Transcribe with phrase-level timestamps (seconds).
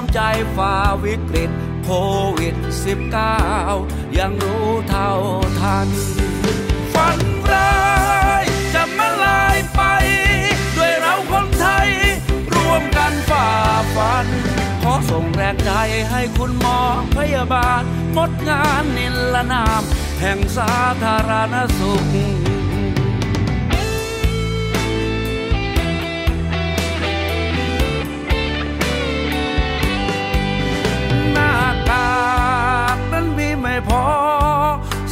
[0.00, 0.20] มใจ
[0.56, 1.50] ฝ่าวิกฤต
[1.84, 1.90] โค
[2.38, 2.54] วิด
[3.36, 5.12] -19 ยังรู้เท่า
[5.60, 5.88] ทัน
[6.94, 7.18] ฝัน
[7.52, 7.76] ร้า
[8.42, 9.82] ยจะมาลายไป
[10.76, 11.88] ด้วยเราคนไทย
[12.54, 13.48] ร่วมกันฝ่า
[13.96, 14.26] ฟัน
[14.82, 15.72] ขอส่งแรงใจ
[16.10, 16.78] ให้คุณหมอ
[17.16, 19.82] พยาบาล หมดงานนิลนาม
[20.20, 20.72] แห่งสา
[21.04, 22.47] ธารณสุข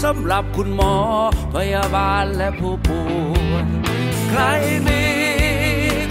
[0.04, 0.94] สำหรับคุณหมอ
[1.54, 3.04] พยาบาลและผู้ป่
[3.50, 3.66] วย
[4.30, 4.42] ใคร
[4.86, 5.02] มี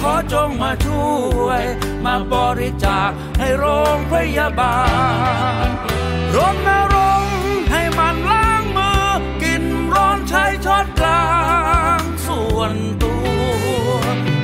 [0.01, 1.03] ขอจงมาช่
[1.43, 1.63] วย
[2.05, 4.77] มาบริจาคให้โรงพยาบา
[5.65, 5.67] ล
[6.35, 7.37] รณรงค์
[7.71, 9.03] ให้มันล้างมือ
[9.43, 9.63] กิน
[9.93, 11.27] ร้อนใช้ช้อนกลา
[11.99, 13.97] งส่วนตัว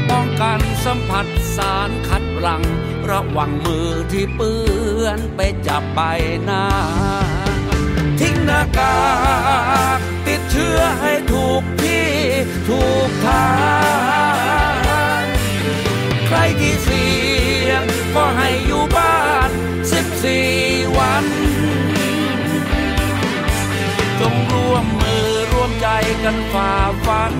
[0.09, 2.64] ป้องกันสัมผัสสารคัดหลัง
[3.09, 4.59] ระวังมือที่เปื้
[5.03, 6.00] อนไปจับใบ
[6.44, 6.64] หน้า
[8.45, 8.95] หน้ากา
[9.97, 12.08] กติดเชื้อให้ถูกที่
[12.70, 13.47] ถูกทา
[15.22, 15.23] ง
[16.28, 17.84] ใครที่เสี่ยง
[18.16, 19.50] ก็ให้อยู่บ้าน
[20.28, 21.25] 14วัน
[24.19, 25.88] จงร่วมมือร่วมใจ
[26.24, 26.72] กันฝ่า
[27.06, 27.34] ฟัน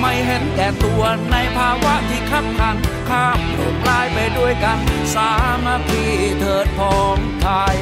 [0.00, 2.76] ไม่เห็นแก่ตัวในภาวะที่ขับขัน
[3.08, 4.78] ข้ามโลกลายไปด้วยกัน
[5.14, 5.30] สา
[5.64, 6.04] มัคคี
[6.40, 7.78] เถิดพ้องไทย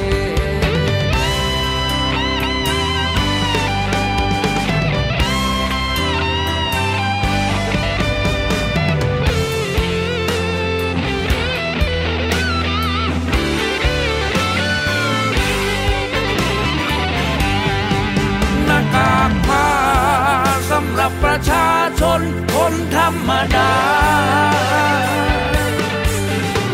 [20.93, 22.21] ำหรับประชาชน
[22.53, 23.73] คนธรรมดา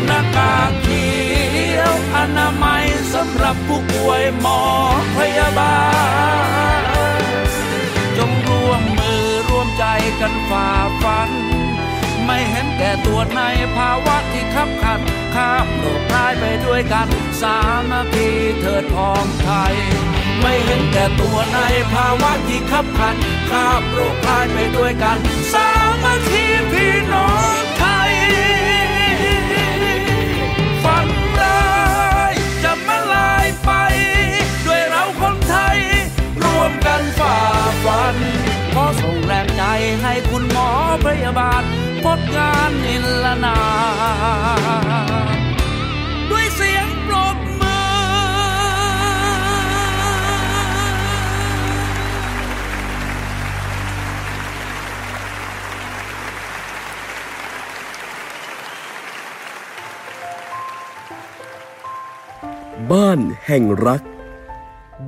[0.06, 1.06] หน้ากากเขี
[1.76, 4.60] ยวอนามัยสำหรับผู้ป่วยหมอ
[5.16, 5.78] พยาบา
[6.82, 7.46] ล
[8.16, 9.84] จงร่วมมือร่วมใจ
[10.20, 10.68] กันฝ่า
[11.02, 11.30] ฟัน
[12.24, 13.42] ไม่เห็นแก่ตัวใน
[13.76, 15.00] ภาวะที่ขับขัน
[15.34, 17.08] ข้ามโลกร้ายไปด้วยกัน
[17.40, 17.56] สา
[17.90, 18.28] มัคคี
[18.60, 19.76] เถิดพ้องไทย
[20.40, 21.58] ไม่เห็นแก่ตัวใน
[21.92, 23.16] ภาวะที่ขับขัน
[23.50, 25.16] ข้ามโลกร้ายไปด้วยกัน
[25.52, 25.68] สา
[26.02, 27.30] มัคคีพี่น้อ
[27.62, 28.12] งไทย
[30.84, 31.08] ฝัน
[31.40, 31.62] ร้า
[32.32, 33.70] ยจะมาลายไป
[34.66, 35.78] ด้วยเราคนไทย
[36.42, 37.36] ร่วมกันฝ่า
[37.84, 38.16] ฟัน
[38.74, 39.62] ขอส่งแรงใจ
[40.02, 40.70] ให้คุณหมอ
[41.04, 41.62] พยาบาล
[42.02, 43.56] หมดงานนิลนา
[62.92, 64.02] บ้านแห่งรัก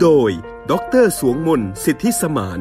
[0.00, 0.30] โดย
[0.70, 0.72] ด
[1.02, 2.60] รสวงมนสิทธิสมาน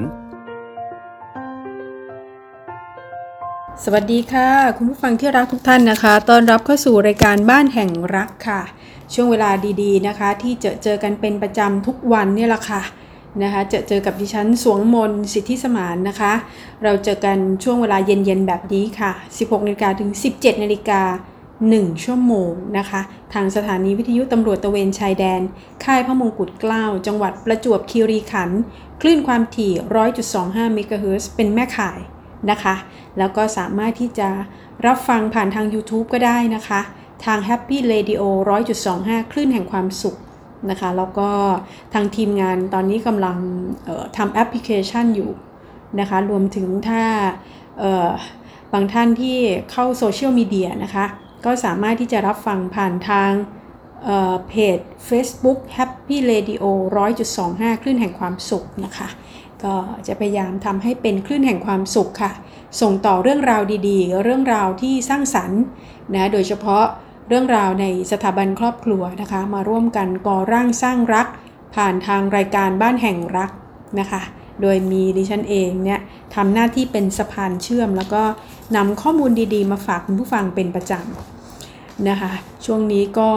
[3.84, 8.62] สวัสดีค่ะ คุณผู้ฟังที่รักทุกท่านนะคะต้อนรับเข้าสู่รายการบ้านแห่งรักค่ะ
[9.14, 9.52] ช่วงเวลา
[9.82, 12.82] ดีๆนะคะ ที่เจอเจอกันเป็นประจำทุกวันเนี่ยแหละค่ะ
[13.44, 16.34] นะคะจอเจอกับดิฉันสวงมนสิทธิสมานนะคะ
[16.84, 21.02] เราเจอกันช่วงเวลาเย็นๆแบบนี้ค่ะ 16นาฬิกาถึง 17นาฬิกา
[21.70, 23.02] 1 ชั่วโมงนะคะ
[23.34, 25.42] ทางสถานีวิทยุตำรวจตะเวนชายแดน
[25.84, 28.60] ค่ายพระมงกุฎเกล้า จังหวัดประจวบคีรีขันธ์
[29.02, 29.74] คลื่นความถี่
[30.24, 32.00] 100.25 เมกะเฮิรตซ์เป็นแม่ข่าย
[32.52, 32.76] นะคะ
[33.18, 34.30] แล้วก็สามารถที่จะ
[34.86, 36.82] รับฟังผ่านทาง YouTube ก็ได้นะคะ
[37.26, 38.22] ทาง Happy Radio
[38.78, 40.18] 100.25 คลื่นแห่งความสุข
[40.70, 41.30] นะคะ แล้วก็
[41.94, 43.38] ทางทีมงานตอนนี้กำลัง
[43.88, 45.32] ออทำแอปพลิเคชันอยู่
[46.00, 47.04] นะคะ รวมถึงถ้า
[47.82, 48.10] ออ
[48.74, 49.38] บางท่านที่
[49.72, 51.06] เข้าโซเชียลมีเดียนะคะ
[51.46, 53.32] ก็สามารถที่จะรับฟังผ่านทาง
[54.04, 54.80] เเพจ
[55.10, 56.64] Facebook Happy Radio
[57.24, 59.08] 100.25 คลื่นแห่งความสุขนะคะ
[59.64, 59.76] ก็
[60.08, 62.32] จะพยายามทำให้เป็นคลื่นแห่งความสุขค่ะ
[62.82, 65.62] ส่งต่อเรื่องราวดีๆ เรื่องราวที่สร้างสรรค์
[66.14, 66.84] นะโดยเฉพาะ
[67.28, 71.28] เรื่องราวในสถาบันครอบครัวนะคะ มาร่วมกันก่อร่างสร้างรัก
[71.76, 73.52] ผ่านทางรายการบ้านแห่งรัก
[74.00, 74.22] นะคะ
[74.62, 76.00] โดยมีดิฉันเองเนี่ย
[76.36, 78.24] ทำหน้าที่เป็นสะพานเชื่อม แล้วก็
[78.76, 82.32] นำข้อมูลดีๆ มาฝากคุณผู้ฟังเป็นประจำนะคะ
[82.66, 83.30] ช่วงนี้ก็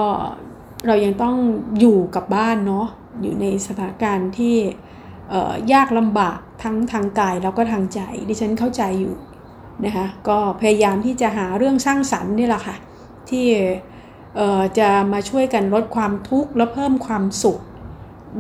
[0.87, 1.37] เรายังต้อง
[1.81, 2.87] อยู่กับบ้านเนาะ
[3.23, 4.57] อยู่ในสถานการณ์ที่
[5.73, 9.15] ยากลำบากทั้งทางกายแล้วก็ทางใจ ดิฉันเข้าใจอยู่
[9.85, 12.77] นะคะก็พยายามที่จะหาเรื่องสร้างสรรค์นี่แหละค่ะ
[13.31, 13.47] ที่
[14.79, 17.61] จะมาช่วยกันลดความทุกข์และเพิ่มความสุข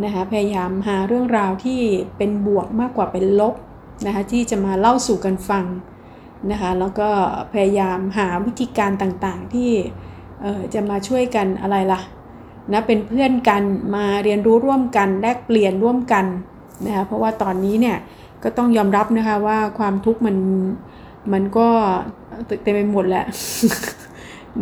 [0.02, 1.80] นะคะพยายามหาเรื่องราวที่
[2.16, 3.54] เป็นบวกมากกว่าเป็นลบ
[4.06, 5.64] นะคะที่จะมาเล่าสู่กันฟัง
[6.50, 7.08] นะคะแล้วก็
[7.52, 9.70] พยายามหาวิธีการต่างๆที่
[10.74, 12.00] จะมาช่วยกันอะไรล่ะ
[12.72, 13.62] นะเป็นเพื่อนกัน
[13.94, 16.26] มาเรียนรู้ร่วมกันแลกเปลี่ยนร่วมกัน
[16.86, 17.96] นะคะเพราะว่าตอนนี้เนี่ย
[18.42, 20.36] ก็ต้องยอมรับนะคะว่าความทุกข์มัน
[21.32, 21.68] มันก็
[22.62, 23.24] เต็มไปหมดแหละ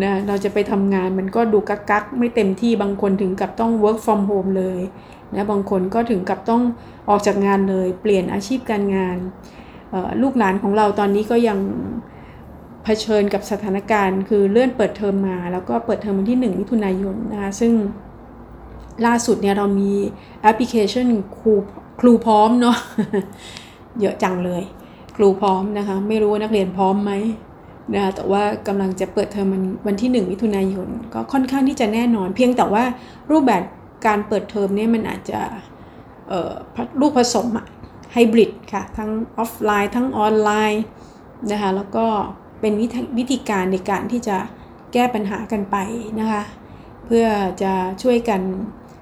[0.03, 4.81] นะเราจะไปทำงานมันก็ดูกักกักไม่เต็มที่บางคนถึงกับต้อง work from home เลย
[5.35, 6.63] นะบางคนก็ถึงกับต้อง
[7.09, 9.17] ออกจากงานเลย เปลี่ยนอาชีพการงาน
[10.23, 11.59] ลูกหลานของเราตอนนี้ก็ยัง
[12.85, 17.73] เผชิญกับสถานการณ์ คือเลื่อนเปิดเทอมมา แล้วก็เปิดเทอมวันที่ 1 มิถุนายนนะคะซึ่ง
[19.07, 19.93] ล่าสุดเนี่ยเรามี
[20.43, 21.09] แอปพลิเคชัน
[21.39, 21.53] ครู
[22.01, 22.77] ครูพร้อมเนาะ
[24.01, 24.63] เยอะจังเลย
[25.17, 27.13] ครูพร้อมนะคะ ไม่รู้ว่านักเรียนพร้อมไหม
[27.95, 29.49] นะะแต่ว่ากำลังจะเปิดเทอม
[29.87, 32.85] วันที่ 1 มิถุนายน ก็ค่อนข้างที่จะแน่นอน เพียงแต่ว่า
[33.31, 33.63] รูปแบบ
[34.07, 35.41] การเปิดเทอมนี่มันอาจจะ
[37.01, 37.67] ลูกผสมอะ
[38.13, 40.83] ไฮบริดค่ะทั้งออฟไลน์ ทั้งออนไลน์
[41.51, 42.07] นะคะแล้วก็
[42.61, 42.73] เป็น
[43.19, 44.37] วิธีการในการที่จะ
[44.93, 45.77] แก้ปัญหากันไป
[46.21, 46.43] นะคะ
[47.07, 47.27] เพื่อ
[47.63, 47.73] จะ
[48.03, 48.41] ช่วยกัน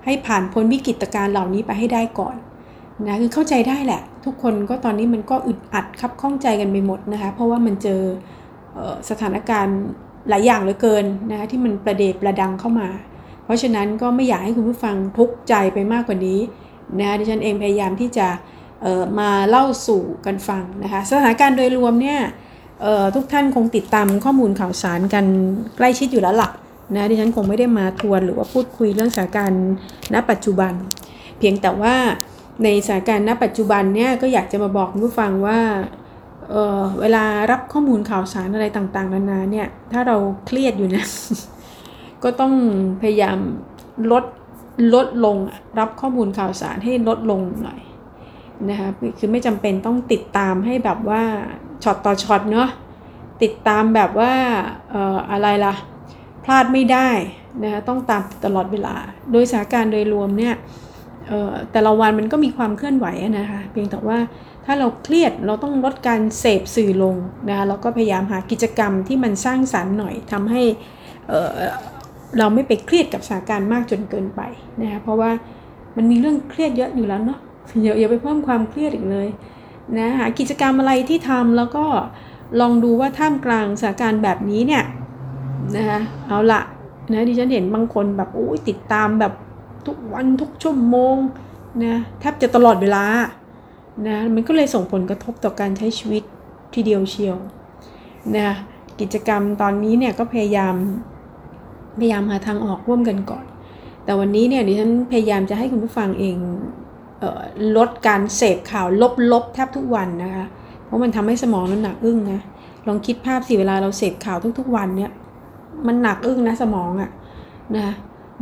[0.04, 2.36] ให้ผ่านพ้นวิกฤตการณ์เหล่านี้ไปให้ได้ก่อน
[3.06, 8.02] นะคือเข้าใจได้แหละ ทุกคนก็ตอนนี้มันก็อึดอัดคับข้องใจกันไปหมดนะคะ เพราะว่ามันเจอ
[9.10, 9.78] สถานการณ์
[10.28, 12.88] หลายอย่างเหลือเกินนะคะที่มันประเดประดังเข้ามา
[13.50, 16.40] ราะฉะนั้นก็ไม่อยากให้คุณผู้ฟังทุกข์ใจไปมากกว่านี้
[16.98, 18.26] นะดิฉันเองพยายามที่จะ
[19.18, 22.20] มาเล่าสู่กันฟังนะคะสถานการณ์โดยรวมเนี่ย
[23.14, 25.24] ทุกท่านคงติดตามข้อมูลข่าวสารกัน
[25.76, 26.52] ใกล้ชิดอยู่แล้วหลัก
[26.94, 29.66] นะดิฉันคงไม่ได้มาทวนหรือว่าพูดคุยเรื่องสถานการณ์
[30.14, 30.72] ณปัจจุบัน
[31.38, 31.94] เพียงแต่ว่า
[32.64, 35.58] ในสถานการณ์ณปัจจุบันเนี่ยก็อยากจะมาบอกคุณผู้ฟังว่า
[36.50, 40.16] เเวลารับข้อมูลข่าวสารอะไรต่างๆนานาเนี่ยถ้าเรา
[40.46, 41.04] เครียดอยู่นะ
[42.24, 42.54] ก็ต้อง
[43.00, 43.38] พยายาม
[44.12, 44.24] ลด
[44.94, 45.36] ลดลง
[45.78, 47.80] รับข้อมูลข่าวสารให้ลดลงหน่อย
[48.68, 48.88] นะคะ
[49.18, 51.22] คือไม่จำเป็นต้องติดตามให้แบบว่า
[51.84, 52.68] ช็อตต่อช็อตเนาะ
[53.42, 54.32] ติดตามแบบว่า
[54.90, 55.74] เอ่ออะไรล่ะ
[56.44, 57.08] พลาดไม่ได้
[57.62, 58.94] นะคะต้องตามตลอดเวลา
[59.32, 60.54] โดยสถานการณ์โดยรวมเนี่ย
[61.72, 63.06] แต่ละวันมันก็มีความเคลื่อนไหว
[63.38, 64.18] นะคะเพียงแต่ว่า
[64.66, 67.16] ถ้าเราเครียดเราต้องลดการเสพสื่อลง
[67.48, 70.62] นะคะแล้วก็พยายามหากิจกรรมที่มันสร้างสารรค์หน่อยทำให้
[72.38, 74.40] เราไม่ไปเครียดกับสถานการณ์มากจนเกินไป
[74.80, 75.30] นะคะเพราะว่า
[75.96, 77.38] มันมีเรื่องเครียดเยอะอยู่แล้วเนาะ
[77.82, 79.28] อย่าอย่าไปเพิ่มความเครียดอีกเลย
[79.98, 81.84] นะหากิจกรรมอะไรที่ทำแล้วก็
[82.60, 84.84] ลองดูว่าท่ามกลางสถานการณ์แบบนี้เนี่ย
[85.76, 86.60] นะคะเอาละ
[87.12, 89.32] นะดิฉันเห็นบางคนแบบโอ้ยติดตามแบบ
[89.86, 91.16] ทุกวันทุกชั่วโมง
[91.84, 93.04] นะแทบจะตลอดเวลา
[94.08, 96.22] นะมันก็เลยส่งผลกระทบต่อการใช้ชีวิต
[96.74, 97.36] ทีเดียวเชียว
[98.36, 98.50] นะ
[99.00, 100.74] กิจกรรมตอนนี้เนี่ยก็พยายาม
[102.00, 103.44] พยายามหาทางออกร่วมกันก่อน
[104.04, 106.36] แต่วันนี้เนี่ยดิฉันพยายามจะให้คุณผู้ฟังเอง
[107.76, 108.86] ลดการเสพข่าว
[109.32, 110.44] ลบๆแทบทุกวันนะคะ
[110.84, 112.40] เพราะมันทำให้สมองนั้นหนักอึ้งนะ
[112.88, 115.10] ลองคิดภาพสิเวลาเราเสพข่าวทุกๆวันเนี่ย
[115.86, 117.10] มันหนักอึ้งนะสมองอะ
[117.76, 117.88] นะ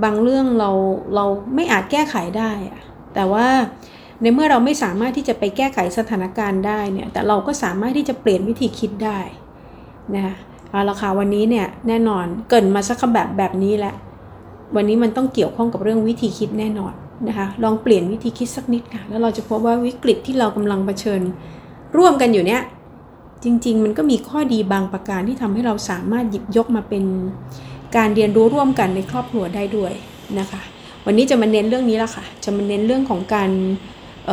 [0.04, 0.70] บางเรื่องเรา
[1.14, 1.24] เรา
[1.54, 2.80] ไม่อาจแก้ไขได้อะ
[3.14, 3.46] แต่ว่า
[4.22, 9.20] ในเมื่อเราไม่สามารถที่จะไปแก้ไขสถานการณ์ได้เนี่ยแต่เราก็สามารถที่จะเปลี่ยนวิธีคิดได้
[10.16, 10.34] นะ
[10.70, 13.94] เอาละค่ะวันนี้เนี่ยแน่นอนเกินมาสักแบบแบบนี้แหละ
[14.76, 16.92] วันนี้มันต้องเกี่ยวข้องกับเรื่องวิธีคิดแน่นอน
[17.28, 21.20] นะคะลองเปลี่ยนวิธีคิดสักนิดค่ะแล้วเราจะพบว่าวิกฤตที่เรากำลังเผชิญ
[21.96, 22.62] ร่วมกันอยู่เนี้ย
[23.44, 27.04] จริง ๆ มันก็มีข้อดีบางประการที่ทำให้เราสามารถหยิบยกมาเป็น
[27.96, 29.92] การเรียนรู้ร่วมกันในครอบครัวได้ด้วย
[30.38, 30.60] นะคะ
[31.06, 33.50] วันนี้จะมาเน้นเรื่องนี้ละค่ะจะมาเน้นเรื่องของการ
[34.26, 34.30] เ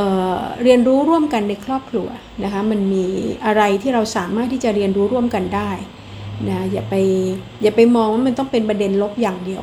[0.63, 2.07] เรียนรู้ร่วมกันในครอบครัว
[2.43, 3.05] นะคะมันมี
[3.45, 5.71] อะไรที่เราสามารถที่จะเรียนรู้ร่วมกันได้
[6.49, 6.95] นะอย่าไป
[7.61, 9.61] อย่าไปมองว่ามันต้องเป็นประเด็นลบอย่างเดียว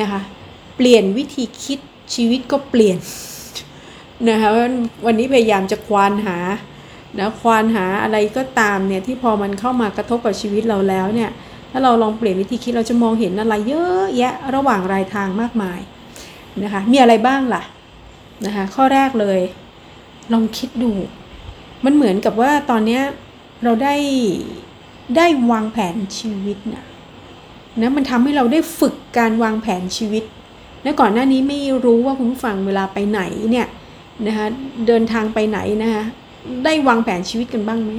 [0.00, 0.20] นะคะ
[0.76, 1.78] เปลี่ยนวิธีคิด
[2.14, 2.98] ชีวิตก็เปลี่ยน
[4.28, 4.50] นะคะ
[5.06, 6.38] วันนี้พยายามจะควานหา
[7.18, 11.30] นะควานหาอะไรก็ตามเนี่ยที่พอมันเข้ามากระทบกับชีวิตเราแล้วเนี่ย
[11.70, 15.80] ถ้าเราลองเปลี่ยนวิธีคิดเราจะมองเห็นอะไรเยอะแยะระหว่างรายทางมากมาย
[16.62, 17.62] นะคะมีอะไรบ้างล่ะ
[18.46, 19.40] นะคะข้อแรกเลย
[20.32, 20.92] ลองคิดดู
[21.84, 23.00] มันเหมือนกับว่าตอนนี้
[23.64, 23.94] เราได้
[25.16, 26.84] ได้วางแผนชีวิตนะ
[27.80, 30.24] นะมันทำให้เราได้ฝึกการวางแผนชีวิต
[30.84, 33.66] นะก่อนหน้านี้ไม่รู้ว่าคุณผู้ฟังเวลาไปไหนเนี่ย
[34.26, 34.46] นะคะ
[34.86, 36.02] เดินทางไปไหนนะคะ
[36.64, 37.92] ได้วางแผนชีวิตกันบ้างไหม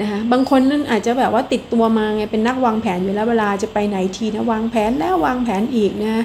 [0.00, 6.24] นะคะบางคนนั่นอาจจะแบบว่าติดตัวมาไงเป็นนักวางแผนอยู่แล้วเวลาจะไปไหนทีนะวางแผนแล้ววางแผนอีกนะ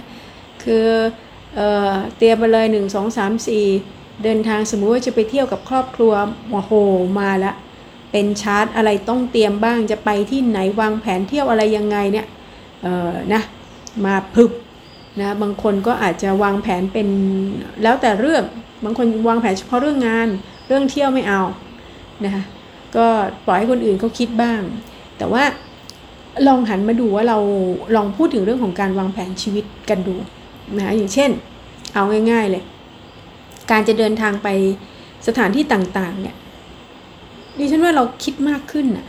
[0.64, 0.88] คือ
[1.56, 6.14] เออเตรียมไปเลย1 2 3 4เดินทางสมมุติว่าจะไปเที่ยวกับครอบครัว
[6.52, 6.72] โอ้โห
[7.20, 7.54] มาละ
[8.12, 12.28] เป็นชาร์ตอะไรต้องเตรียมบ้างจะไปที่ไหนวางแผนเที่ยวอะไรยังไงเนี่ย
[12.82, 13.42] เออนะ
[14.06, 14.52] มาพึบ
[15.22, 17.08] นะบางคนก็อาจจะวางแผนเป็น
[17.84, 18.44] แล้วแต่เรื่อง
[18.84, 20.28] บางคนวางแผนเฉพาะเรื่องงาน
[20.68, 21.42] เรื่องเที่ยวไม่เอา
[22.26, 22.44] นะคะ
[22.96, 23.06] ก็
[23.46, 24.62] ปล่อยให้คนอื่นเขาคิดบ้าง
[25.18, 25.44] แต่ว่า
[26.48, 27.38] ลองหันมาดูว่าเรา
[27.96, 30.16] ลองพูดถึงเรื่องของการวางแผนชีวิตกันดู
[30.78, 31.30] นะอย่างเช่น
[31.94, 32.64] เอาง่าย ๆเลย
[33.72, 34.48] การจะเดินทางไป
[35.28, 36.36] สถานที่ต่างๆเนี่ย
[37.60, 39.06] ดิฉันว่าเราคิดมากขึ้นน่ะ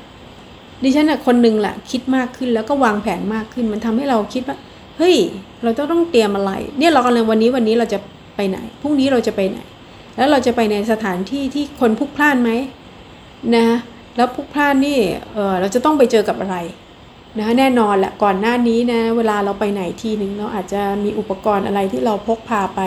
[0.85, 4.57] ดิฉันน่ะคนหนึ่งแหละคิดมากขึ้นแล้วก็วางแผนมากขึ้น มันทำให้เราคิดว่า
[4.99, 5.17] เฮ้ย
[5.63, 7.99] เราต้องต้องเตรียมอะไร เนี่ยเรากำลังวันนี้วันนี้เราจะ
[8.37, 9.59] ไปไหนพรุ่งนี้เราจะไปไหน
[10.17, 12.51] แล้วเราจะไปในสถานที่ที่คนพลุกพล่านไหม
[13.57, 13.67] นะ
[14.17, 14.99] แล้วพลุกพล่านนี่
[15.33, 16.57] เออเราจะต้องไปเจอกับอะไร
[17.39, 22.81] นะแน่นอนแหละก่อนหน้านี้นะเวลาเราไปไหนทีหนึ่งเราอาจจะมีอุปกรณ์อะไรที่เราพกพาไป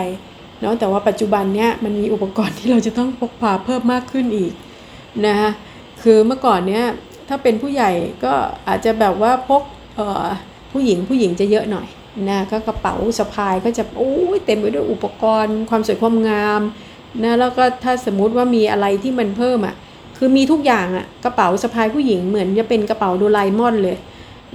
[0.60, 4.52] เนาะแต่ว่าปัจจุบันเนี้ยมันมีอุปกรณ์ที่เราจะต้องพกพาเพิ่มมากขึ้นอีก
[5.26, 5.50] นะคะ
[6.02, 6.84] คือเมื่อก่อนเนี้ย
[7.28, 7.90] ถ้าเป็นผู้ใหญ่
[8.24, 8.32] ก็
[8.68, 9.62] อาจจะแบบว่าพก
[10.72, 11.88] ผู้หญิงผู้หญิงจะเยอะหน่อย
[12.28, 16.60] นะก็กระเป๋าสะพายก็จะโอ้ยเต็มไปด้วยอุปกรณ์ ความสวยความงาม
[17.24, 19.74] นะแล้วก็ถ้าสมมุติว่ามีอะไรที่มันเพิ่มอะ
[20.16, 23.96] คือมีทุกอย่างอะกระเป๋าสะพายผู้หญิงเหมือนจะเป็นกระเป๋าโดราเอมอนเลย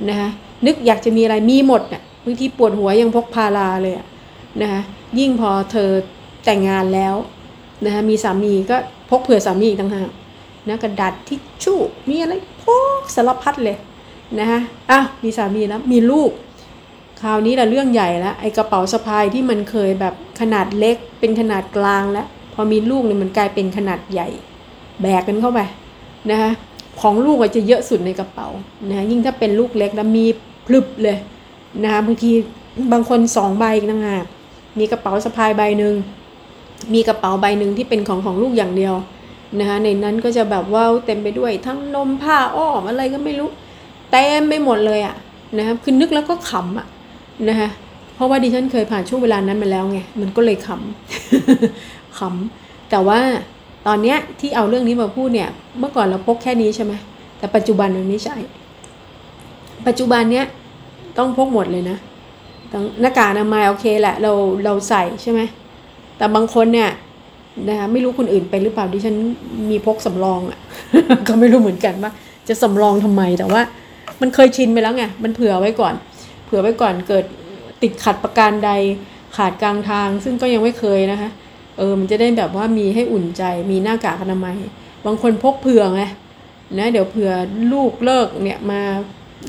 [0.10, 0.30] นะคะ
[0.66, 4.08] นึกอยากจะมีอะไรมีหมดอะบางทีปวดหัวยังพกพาราเลยอะ
[4.62, 4.82] นะคะ
[5.20, 5.90] ยิ่งพอเธอ
[6.46, 7.16] แต่งงานแล้ว
[7.86, 8.78] นะคะมีสามีก็
[9.10, 10.10] พกเผื่อสามีอีกต่างหาก
[10.68, 13.78] นะกระดาษทิชชู่มีอะไรพวกสารพัดเลย
[14.40, 14.60] นะคะ
[14.92, 16.32] อ้าวมีสามีแล้วมีลูก
[17.22, 24.30] คราวนี้แหละเรื่องใหญ่แล้วไอกระเป๋าสะพายที่มันเคยแบบขนาดเล็ก เป็นขนาดกลางแล้วพอมีลูกเนี่ยมันกลายเป็นขนาดใหญ่
[25.02, 25.60] แบกกันเข้าไป
[26.32, 26.52] นะคะ
[27.02, 28.48] ของลูกอาจจะเยอะสุดในกระเป๋า
[28.90, 30.26] นะยิ่งถ้าเป็นลูกเล็กแล้วมี
[30.66, 31.18] พลึบเลย
[31.84, 32.32] นะคะบางที
[32.92, 34.18] บางคนสองใบต่างา
[34.80, 35.94] มีกระเป๋าสะพายใบหนึ่ง
[36.94, 38.94] มีกระเป๋าใบหนึ่งที่เป็นของของลูกอย่างเดียว
[39.60, 43.50] นะคะในนั้นก็จะแบบว่าเต็มไปด้วยทั้งนมผ้าอ้อมอะไรก็ไม่รู้
[44.12, 45.16] เต็มไปหมดเลยอะ่ะ
[45.58, 46.88] นะครับคือนึกแล้วก็ขำอะ
[47.50, 47.70] นะคะ
[48.16, 53.20] เพราะว่าดิฉันเคยผ่านช่วงเวลานั้นมาแล้วไงมันก็เลยขำขำแต่ว่า
[53.88, 56.94] ตอนเนี้ยที่เอาเรื่องนี้มาพูดเนี่ย เมื่อก่อนเราพกแค่นี้ใช่ไหม
[57.38, 58.36] แต่ปัจจุบันมันไม่ใช่
[59.88, 60.46] ปัจจุบันเนี้ย
[61.18, 61.98] ต้องพกหมดเลยนะ
[62.72, 64.32] ต้งหน้ากากอนามัยโอเคแหละเรา
[64.64, 65.42] เราใส่ใช่ไหม
[66.18, 66.90] แต่บางคนเนี่ย
[67.68, 69.16] นะคะไม่รู้คนอื่นเป็นหรือเปล่าดิฉัน
[69.70, 70.60] มีพกสำรองอะ่ะ
[71.28, 72.12] ก็ไม่รู้เหมือนกันว่า
[72.48, 73.62] จะสำรองทำไมแต่ว่า
[74.22, 75.94] มันเคยชินไปแล้วไงมันเผื่อไว้ก่อน
[76.46, 77.26] เผื่อไว้ก่อนเกิด
[77.82, 78.72] ติดขัดประการใด
[79.36, 81.30] ขาดกลางทาง ซึ่งก็ยังไม่เคยนะคะ
[81.78, 84.58] เออมันจะได้แบบว่ามีให้อุ่นใจมีหน้ากากอนามัย
[85.06, 86.02] บางคนพกเผื่อไง
[86.80, 87.32] นะเดี๋ยวเผื่อ
[87.74, 88.82] ลูกเลิกเนี่ยมา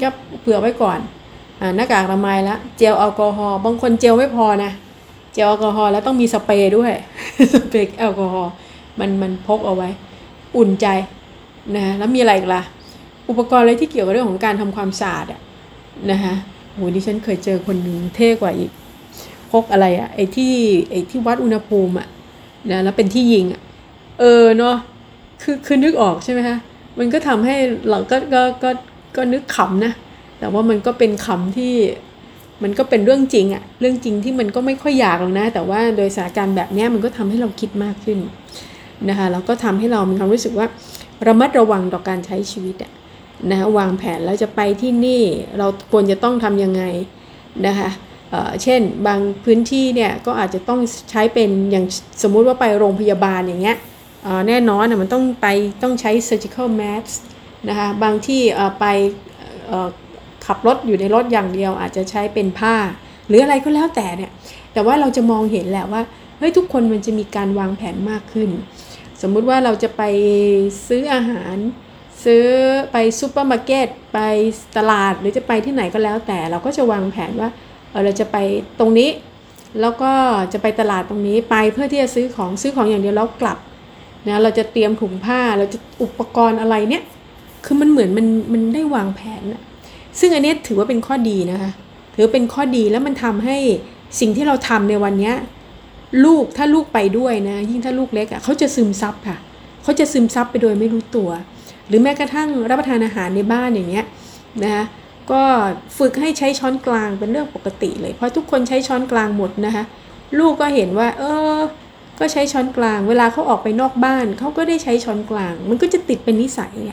[0.02, 0.08] ก็
[0.42, 0.98] เผื่อไว้ก่อน
[1.60, 4.72] อ่าหน้ากากอนามัยล้วเจลแอลกอฮอล์บางคนเจลไม่พอนะ
[5.32, 6.92] เจลแอลกอฮอล์แล้วต้องมีสเปรย์ด้วย
[7.54, 8.52] สเปรย์แอลกอฮอล์
[9.00, 9.88] มันมันพกเอาไว้
[10.56, 10.86] อุ่นใจ
[11.76, 12.62] นะแล้วมีอะไรอีกล่ะ
[13.28, 15.40] อุปกรณ์อะไรที่เกี่ยวกับเรื่องของการทำความสะอาดอะ
[16.10, 16.34] นะคะ
[16.72, 18.70] โหดิฉันเคยเจอคนหนึ่งเท่กว่าอีก
[19.52, 20.54] พกอะไรอะไอ้ที่
[20.90, 22.08] ไอ้ที่วัดอุณหภูมิอะ
[22.70, 23.60] นะแล้วเป็นที่ยิงอะ
[24.20, 24.76] เออเนาะ
[25.42, 26.56] คือคือนึกออกใช่ไหมคะ
[26.98, 27.56] มันก็ทำให้
[27.90, 28.70] เราก็ก็ก็
[29.16, 29.92] ก็นึกขำนะ
[30.38, 31.74] แต่ว่ามันก็เป็นขำที่
[32.62, 38.18] มันก็เป็นเรื่องจริงอะเรื่องจริงที่มันก็ไม่ค่อยอยากหรอกนะ แต่ว่าโดยสถานการณ์แบบนี้มันก็ทำให้เราคิดมากขึ้น
[39.08, 40.66] นะคะแล้วก็ทำให้เรามีความรู้สึกว่า
[41.26, 42.92] ระมัดระวังต่อการใช้ชีวิตอะ
[43.50, 45.22] นะคะวางแผนแล้วจะไปที่นี่
[45.58, 46.82] เราควรจะต้องทำยังไง
[47.66, 47.90] นะคะ
[48.62, 51.84] เช่นบางพื้นที่เนี่ยก็อาจจะต้องใช้เป็นอย่าง
[52.22, 53.76] สมมุติว่าไปโรงพยาบาลอย่างเงี้ย
[54.48, 55.46] แน่นอนนะมันต้องไป
[55.82, 57.12] ต้องใช้ surgical mask
[57.68, 58.40] นะคะบางที่
[58.80, 58.84] ไป
[60.46, 62.74] ขับรถอยู่ในรถอย่างเดียว อาจจะใช้เป็นผ้า
[63.28, 64.30] หรืออะไรก็แล้วแต่เนี่ย
[64.72, 66.02] แต่ว่าเราจะมองเห็นแหละว่า
[66.38, 68.50] เฮ้ยทุกคนมันจะมีการวางแผนมากขึ้น
[69.22, 70.02] สมมุติว่าเราจะไป
[70.86, 71.56] ซื้ออาหาร
[72.24, 72.44] ซื้อ
[72.92, 74.18] ไปซูเปอร์มาร์เก็ตไป
[74.76, 77.48] ตลาดหรือจะไปที่ไหนก็แล้วแต่ เราก็จะวางแผนว่า
[77.90, 78.36] เออเราจะไป
[78.78, 79.10] ตรงนี้
[79.80, 80.12] แล้วก็
[80.52, 83.58] จะไปตลาดตรงนี้ไปเพื่อที่จะซื้อของซื้อของอย่างเดียวแล้วกลับ
[84.28, 87.02] นะเราจะเตรียมถุงผ้าเราจะอุปกรณ์อะไรเนี่ย
[87.64, 89.62] คือมันเหมือนมันมันได้วางแผนนะ
[90.18, 91.70] ซึ่งอันนี้ถือว่าเป็นข้อดีนะคะ
[92.14, 93.56] ถือเป็นข้อดีแล้วมันทำให้
[94.20, 95.32] สิ่งที่เราทำในวันนี้
[96.24, 99.38] ลูกถ้าลูกไปด้วยนะ ยิ่งถ้าลูกเล็กอะ่ะเขาจะซึมซับค่ะ
[99.82, 101.30] เขาจะซึมซับไปโดยไม่รู้ตัว
[101.88, 104.06] หรือแม้กระทั่งรับประทานอาหารในบ้านอย่างเงี้ย
[104.62, 104.84] นะคะ
[105.32, 105.42] ก็
[105.98, 109.84] ฝึกให้ใช้ช้อนกลางเป็นเรื่องปกติเลย เพราะทุกคนใช้ช้อนกลางหมดนะคะ
[110.38, 111.22] ลูกก็เห็นว่า เอ
[111.56, 111.60] อ
[112.20, 116.92] ก็ใช้ช้อนกลาง เวลาเขาออกไปนอกบ้านเขาก็ได้ใช้ช้อนกลาง มันก็จะติดเป็นนิสัยไง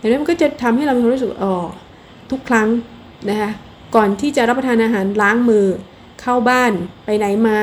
[0.00, 1.54] ดังนั้นมันก็จะทำให้เรามีความรู้สึกอ๋อ
[2.32, 2.68] ทุกครั้ง
[3.28, 3.50] นะคะ
[3.94, 5.66] ก่อนที่จะรับประทานอาหารล้างมือ
[6.20, 6.72] เข้าบ้าน
[7.04, 7.58] ไปไหนมา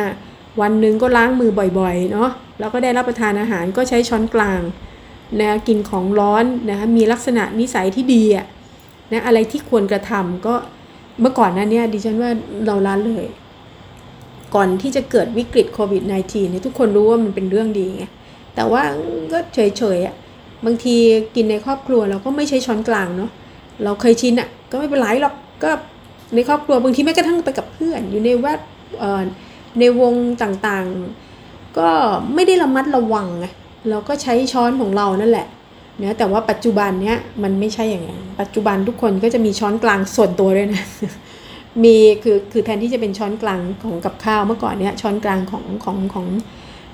[0.61, 4.61] วันหนึ่งก็ล้างมือบ่อยๆเนาะแล้วก็ได้รับประทานอาหารก็ใช้ช้อนกลาง
[5.39, 8.45] นะกินของร้อนนะคะมีลักษณะนิสัยที่ดีอะ
[9.11, 10.55] นะอะไรที่ควรกระทำก็
[11.21, 12.31] เมื่อก่อนนั้นเนี่ยดิฉันว่า
[12.65, 13.25] เราละเลย
[14.55, 18.03] ก่อนที่จะเกิดวิกฤตโควิด -19 เนี่ยทุกคนรู้ว่ามันเป็นเรื่องดีไง
[18.55, 18.81] แต่ว่า
[19.31, 20.15] ก็เฉยๆอะ
[20.65, 20.95] บางที
[21.35, 23.31] กินในครอบครัวเราก็ไม่ใช้ช้อนกลางเนาะ
[23.83, 25.69] เราเคยชินอะ ก็ไม่เป็นไรหรอกก็
[26.35, 28.61] ในครอบครัวบางทีแม้กระทั่งไปกับเพื่อน อยู่ในแวด
[29.79, 31.89] ในวงต่างๆ ก็
[32.33, 33.45] ไม่ได้ระมัดระวังไง
[33.89, 35.47] เราก็ใช้ช้อนของเรานั่นแหละ
[35.97, 40.83] เนะแต่ว่าปัจจุบันเนี้ยมันไม่ใช่อย่างนั้นปัจจุบันทุกคนก็จะมีช้อนกลางส่วนตัวด้วยนะ
[41.83, 46.27] มีคือคือแทนที่จะเป็นช้อนกลางของกับข้าวเมื่อก่อนเนี้ยช้อนกลางของของของ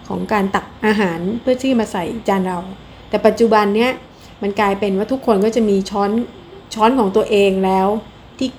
[0.08, 2.60] ของการตักอาหารเพื่อที่มาใส่จานเรา
[3.10, 3.92] แต่ปัจจุบันเนี้ย
[4.42, 6.12] มันกลายเป็นว่าทุกคนก็จะมีช้อน
[6.76, 7.88] ช้อนของตัวเองแล้ว
[8.38, 8.50] ที่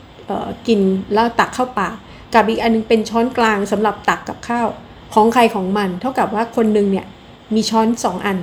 [0.67, 0.81] กิน
[1.15, 1.95] แล้วตักเข้าปาก
[2.35, 4.69] กับอีกอันนึงเป็นช้อนกลางสำหรับตักกับข้าว
[5.15, 7.07] ของใครของมัน เท่ากับว่าคนนึงเนี่ย
[7.55, 8.39] มีช้อนสองอัน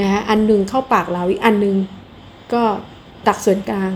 [0.00, 1.76] นะฮะอันหนึ่งเข้าปากเราอีกอันหนึ่ง
[2.52, 2.62] ก็
[3.26, 3.92] ตักส่วนกลาง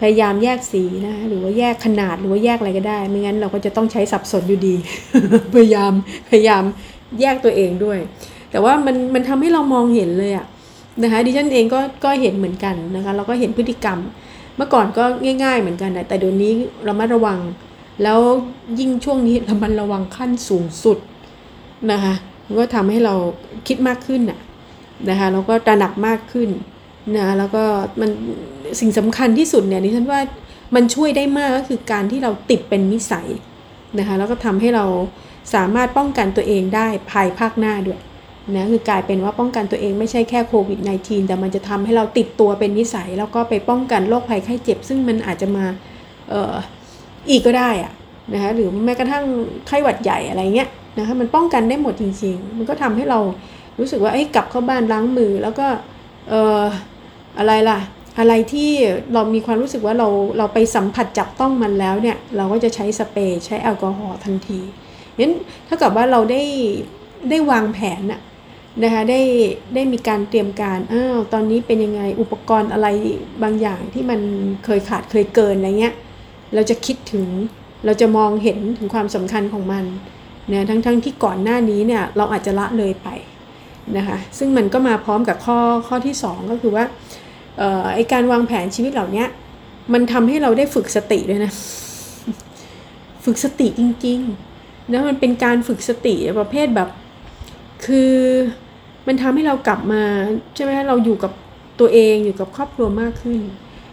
[0.00, 4.74] พยายามแยกสีนะหรือว่าแยกขนาดหรือว่าแยกอะไรก็ได้ ไม่งั้นเราก็จะต้องใช้สับสนอยู่ดี
[5.54, 5.92] พยายาม
[6.28, 6.62] พยายาม
[7.20, 7.98] แยกตัวเองด้วย
[8.50, 10.46] แต่ว่ามันมันทำให้เรามองเห็นเลยอะ
[11.02, 13.98] นะคะดิฉันเองก็ก็เห็นเหมือนกันนะคะเราก็เห็นพฤติกรรม
[14.56, 15.04] เมื่อก่อนก็
[15.42, 16.52] ง่าย ๆ เหมือนกันนะแต่เดี๋ยวนี้
[16.84, 17.38] เรามาระวัง
[18.02, 18.20] แล้ว
[18.78, 20.98] ยิ่งช่วงนี้เรามันระวังขั้นสูงสุด
[21.92, 22.14] นะคะ
[22.58, 23.14] ก็ทำให้เรา
[23.66, 24.38] คิดมากขึ้นน่ะ
[25.10, 26.48] นะคะแล้วก็ตระหนักมากขึ้น
[27.16, 27.64] นะแล้วก็
[28.00, 28.10] มัน
[28.80, 30.20] สิ่งสำคัญที่สุดเนี่ยดิฉันว่า
[30.74, 33.28] มันช่วยได้มากก็คือการที่เราติดเป็นนิสัย
[33.98, 34.84] นะคะแล้วก็ทำให้เรา
[35.54, 38.00] สามารถป้องกันตัวเองได้ภายภาคหน้าด้วย
[38.54, 45.64] นะคือกลายเป็นว่าป้องกันตัวเองไม่ใช่แค่โควิด -19 แต่มันจะทำให้เราติดตัวเป็นนิสัย แล้วก็ไปป้องกันโรคภัยไข้เจ็บ ซึ่งมันอาจจะมา
[46.28, 46.54] เอ่อ
[47.30, 47.92] อีกก็ได้อะ
[48.34, 49.24] นะคะหรือแม้กระทั่ง
[49.66, 53.18] ไข้หวัดใหญ่อะไรเงี้ยนะคะมันป้องกันได้หมดจริง ๆ มันก็ทำให้เรา
[53.78, 55.66] รู้สึกว่าไอ้กลับเข้าบ้านล้างมือ แล้วก็
[56.28, 56.62] เอ่อ
[57.38, 57.78] อะไรล่ะ
[58.18, 58.70] อะไรที่
[59.12, 64.60] เรามีความรู้สึกว่าเราเราไปสัมผัสจับต้องมันแล้วเนี่ยเราก็จะใช้สเปรย์ใช้แอลกอฮอล์ทันที
[65.18, 65.32] งั้น
[65.68, 66.42] ถ้ากับว่าเราได้
[67.30, 68.20] ได้วางแผนอะ
[68.82, 69.20] นะคะได้
[69.74, 72.88] ได้มีการเตรียมการอ้าวตอนนี้เป็นยังไงอุปกรณ์อะไร
[73.42, 74.20] บางอย่างที่มัน
[74.64, 75.94] เคยขาดเคยเกินอะไรเงี้ย
[76.54, 77.26] เราจะคิดถึง
[77.84, 79.84] เราจะมองเห็นถึงความสำคัญของมัน
[80.52, 83.08] นะทั้งๆทที่ก่อนหน้านี้เนี่ยเราอาจจะละเลยไป
[83.96, 85.58] นะคะซึ่งมันก็มาพร้อมกับข้อ
[85.88, 86.84] ข้อที่ 2 ก็คือว่า
[87.60, 89.24] ออไอการวางแผนชีวิตเหล่านี้
[89.92, 91.52] มันทำให้เราได้ฝึกสติด้วยนะ
[93.24, 96.88] ฝึกสติจริงๆนะมันเป็นการฝึกสติประเภทแบบ
[97.86, 98.12] คือ
[99.06, 100.02] มันทำให้เรากลับมา
[100.54, 101.32] ใช่ไหมเราอยู่กับ
[101.80, 103.40] ตัวเองอยู่กับครอบครัวมากขึ้น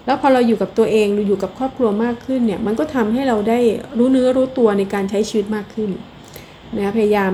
[0.05, 3.59] แล้วพอเราอยู่กับตัวเองอยู่กับครอบครัวมากขึ้นเนี่ยมันก็ทำให้เราได้
[3.97, 5.89] รู้เนื้อรู้ตัวในการใช้ชีวิตมากขึ้น
[6.77, 7.33] นะพยายาม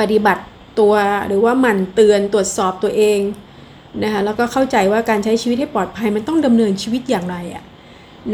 [0.00, 0.42] ปฏิบัติ
[0.80, 0.94] ตัว
[1.28, 3.20] หรือว่าหมั่นเตือนตรวจสอบตัวเอง
[4.02, 7.64] นะคะแล้วก็เข้าใจว่าการใช้ชีวิตให้ปลอดภัยมันต้องดำเนินชีวิตอย่างไรอะ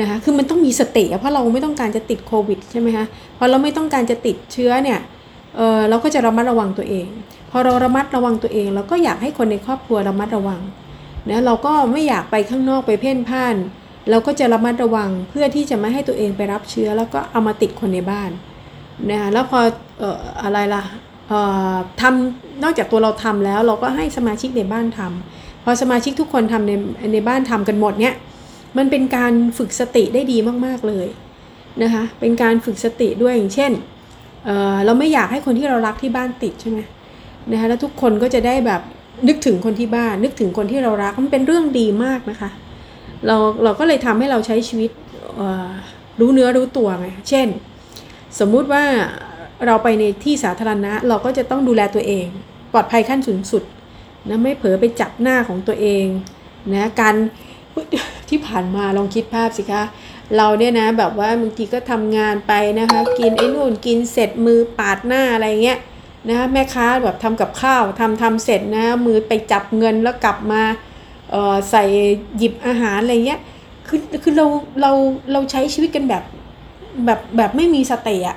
[0.00, 3.06] นะคะคือมันต้องมีสติเพราะเราไม่ต้องการจะติดโควิดใช่ไหมคะ
[3.38, 5.00] พอเราไม่ต้องการจะติดเชื้อเนี่ย
[5.56, 7.06] เออเราก็จะระมัดระวังตัวเอง
[7.50, 10.60] พอเราระมัดระวังตัวเองเราก็อยากให้คนในครอบครัวระมัดระวัง
[11.28, 13.56] นะเราก็ไม่อยากไปข้างนอกไปเพ่นพ่าน
[14.10, 18.30] เราก็จะระมัดระวังเพื่อที่จะไม่ให้ตัวเองไปรับเชื้อ แล้วก็เอามาติดคนในบ้าน
[19.10, 19.60] นะแล้วพอ
[19.98, 20.82] เอ่ออะไรล่ะ
[22.00, 26.72] ทำนอกจากตัวเราทำแล้ว เราก็ให้สมาชิกในบ้านทำพอสมาชิกทุกคนทำใน
[27.12, 28.14] ในบ้านทำกันหมดเนี่ย
[28.76, 31.06] มันเป็นการฝึกสติได้ดีมาก ๆ เลย
[31.82, 33.72] นะคะเป็นการฝึกสติด้วยอย่างเช่น
[34.44, 36.80] เเราไม่อยากให้คนที่เรารักที่บ้านติดใช่ไหม
[37.50, 38.80] นะคะแล้วทุกคนก็จะได้แบบ
[39.28, 42.50] นึกถึงคนที่บ้าน นึกถึงคนที่เรารักมันเป็นเรื่องดีมากนะคะ
[43.26, 44.90] เราเราก็เลยทำให้เราใช้ชีวิต
[46.20, 47.48] รู้เนื้อรู้ตัวไงเช่น
[48.38, 48.84] สมมุติว่า
[49.66, 52.26] เราไปในที่สาธารณะเราก็จะต้องดูแลตัวเอง
[52.72, 53.62] ปลอดภัยขั้นสูงสุด
[54.28, 56.06] นะไม่เผลอไปจับหน้าของตัวเอง
[56.72, 57.14] นะการ
[58.28, 59.82] ที่ผ่านมาลองคิดภาพสิคะ
[60.36, 65.78] เราเนี่ยนะแบบว่าบางทีก็ทำงานไปนะคะ กินไอ้นู่นกินเสร็จมือปาดหน้าอะไรเงี้ย
[66.28, 70.62] นะแม่ค้าแบบทำกับข้าวทำทำเสร็จนะมือไปจับเงินแล้วกลับมา
[71.70, 71.84] ใส่
[72.36, 73.40] หยิบอาหารอะไรเงี้ย
[73.88, 74.46] คือคือเรา
[74.80, 74.92] เรา
[75.32, 76.24] เราใช้ชีวิตกันแบบ
[77.04, 78.36] แบบแบบไม่มีสติอะ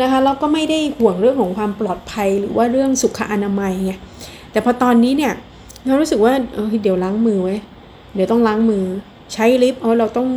[0.00, 3.92] นะคะแล้วก็ไม่ได้ห่วงเรื่องของความปลอดภัยหรือว่าเรื่องสุขอนามัยไง
[4.52, 5.32] แต่พอตอนนี้เนี่ย
[5.86, 7.56] เรารู้สึกว่าเออเดี๋ยวล้างมือไว้
[8.14, 8.82] เดี๋ยวต้องล้างมือ
[9.32, 10.28] ใช้ลิฟต์อ๋อเราต้อง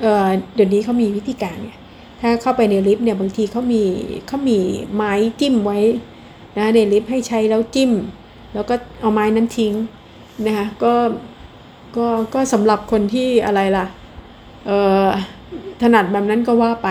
[0.00, 1.78] เออเดี๋ยวนี้เขามีวิธีการเนี่ย
[2.20, 3.82] ถ้าเข้าไปในลิฟต์เนี่ยบางทีเขามี
[4.26, 4.58] เขามี
[4.94, 5.78] ไม้จิ้มไว้
[6.58, 7.92] นะในลิฟต์ให้ใช้แล้วจิ้ม
[8.54, 9.74] แล้วก็เอาไม้นั้นทิ้ง
[10.46, 10.92] นะคะก็
[11.96, 13.86] ก็ก็สำหรับคนที่อะไรล่ะ
[14.66, 14.70] เอ
[15.04, 15.08] อ
[15.82, 16.88] ถนัดแบบนั้นก็ว่าไป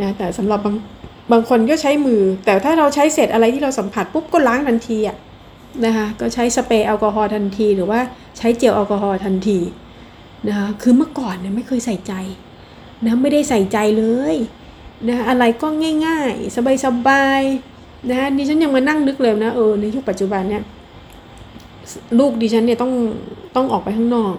[0.00, 0.76] นะแต่สำหรับบาง
[1.32, 5.16] บางคนก็ใช้มือ แต่ถ้าเราใช้เศษอะไรที่เราสัมผัสปุ๊บก็ล้างทันทีอะ
[5.84, 8.00] นะคะก็ใช้สเปรย์แอลกอฮอล์ทันที หรือว่า
[8.38, 9.58] ใช้เจลแอลกอฮอล์ทันที
[10.48, 12.12] นะคะคือเมื่อก่อนเนี่ยไม่เคยใส่ใจ
[13.04, 14.36] นะไม่ได้ใส่ใจเลย
[15.08, 15.66] นะอะไรก็
[16.06, 20.62] ง่าย ๆ สบายๆนะดิฉันยังมานั่งนึกเลยนะเออในยุคปัจจุบันเนี่ย
[22.18, 22.92] ลูกดิฉันเนี่ยต้อง
[23.56, 24.34] ต้องออกไปข้างนอก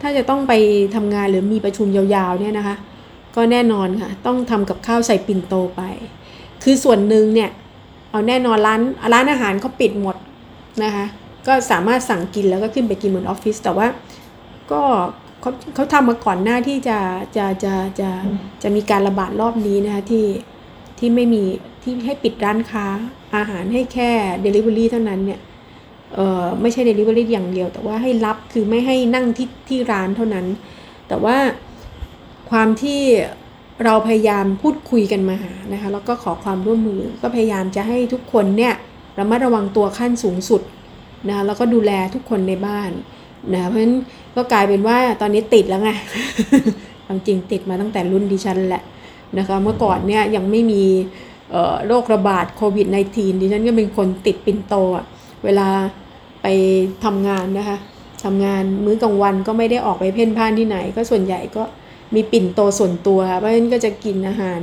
[0.00, 0.52] ถ้าจะต้องไป
[0.94, 2.76] ทำงานหรือมีประชุมยาวๆเนี่ยนะคะ
[3.36, 5.82] ก็แน่นอนค่ะ ต้องทำกับข้าวใส่ปิ่นโตไป
[6.62, 7.50] คือส่วนหนึ่งเนี่ย
[8.10, 8.80] เอาแน่นอนร้าน
[9.12, 10.16] ร้านอาหารเขาปิดหมด
[10.84, 11.04] นะคะ
[11.46, 13.86] ก็สามารถสั่งกินแล้วก็ขึ้นไปกินบนออฟฟิศแต่ว่า
[14.72, 14.82] ก็
[15.44, 16.98] เขาเขาทำมาก่อนหน้าที่จะ
[17.36, 18.10] จะจะจะ
[18.62, 20.26] จะมีการระบาดรอบนี้นะคะที่
[20.98, 21.42] ที่ไม่มี
[21.82, 22.86] ที่ให้ปิดร้านค้า
[23.36, 24.10] อาหารให้แค่
[24.44, 25.40] Delivery เท่านั้นเนี่ย
[26.14, 30.46] เออไม่ใช่ Delivery อย่างเดียว แต่ว่าให้รับคือไม่ให้นั่งที่ที่ร้านเท่านั้น
[31.08, 31.36] แต่ว่า
[32.50, 33.00] ความที่
[33.84, 38.74] เราพยายามพูดคุยกันมาหานะคะแล้วก็ขอความร่วมมือก็พยายามจะให้ทุกคนเนี่ย
[39.18, 40.62] ระมัดระวังตัวขั้นสูงสุด
[41.28, 42.90] นะคะแล้วก็ดูแลทุกคนในบ้าน
[43.54, 43.96] นะเพราะฉะนั้น
[44.36, 45.90] ก็กลายเป็นว่าตอนนี้ติดแล้วไง
[47.06, 48.82] ความจริงติดมาตั้งแต่รุ่นดิฉันแหละ
[49.38, 50.82] นะคะเมื่อก่อนเนี่ยยังไม่มี
[51.86, 55.04] โรคระบาดโควิด -19 ดิฉันก็เป็นคนติดปิ่นโตอะ
[55.44, 55.68] เวลา
[56.42, 56.46] ไป
[57.04, 57.78] ทำงานนะคะ
[58.24, 61.62] ทำงานมื้อกลางวันก็ไม่ได้ออกไปเพ่นพ่านที่ไหน ก็ส่วนใหญ่ก็
[62.14, 64.60] มีปิ่นโตส่วนตัว เพราะฉะนั้นก็จะกินอาหาร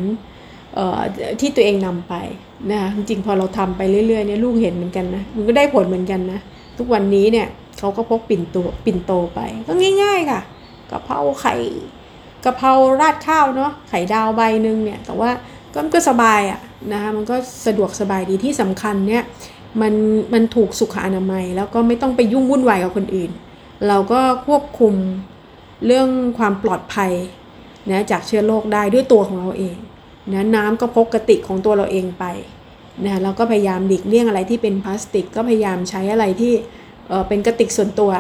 [1.39, 2.13] ที่ตัวเองนำไป
[2.71, 6.39] นะคะจริงพอเราทำไปเรื่อยๆเนี่ยลูกเห็นเหมือนกันนะมันก็ได้ผลเหมือนกันนะ
[6.77, 7.47] ทุกวันนี้เนี่ย
[7.81, 10.41] เขาก็พกปิ่นโตปิ่นโตไป ก็ง่าย ๆ ค่ะ
[10.91, 11.55] กะเพราไข่
[12.43, 15.29] กะเพราราดข้าวเนาะไข่ดาวใบหนึ่งเนี่ยแต่ว่า
[15.73, 16.59] ก็ก็สบายอะ่ะ
[16.91, 19.23] นะคะมันก็สะดวกสบายดีที่สำคัญเนี่ย
[19.81, 19.93] มัน
[20.33, 23.31] มันถูกสุขอนามัย แล้วก็ไม่ต้องไปยุ่งวุ่นวายกับคนอื่น
[23.87, 24.93] เราก็ควบคุม
[25.85, 27.11] เรื่องความปลอดภัย
[27.89, 29.77] นะจากเชื้อโรคได้ด้วยตัวของเราเอง
[30.33, 32.25] นะน้ำก็พกกระติกของตัวเราเองไป
[33.05, 36.53] นะแล้วก็พยายามหลีกเลี่ยงอะไรที่เป็นพลาสติก ก็พยายามใช้อะไรที่
[37.11, 38.11] เออเป็นกระติกส่วนตัว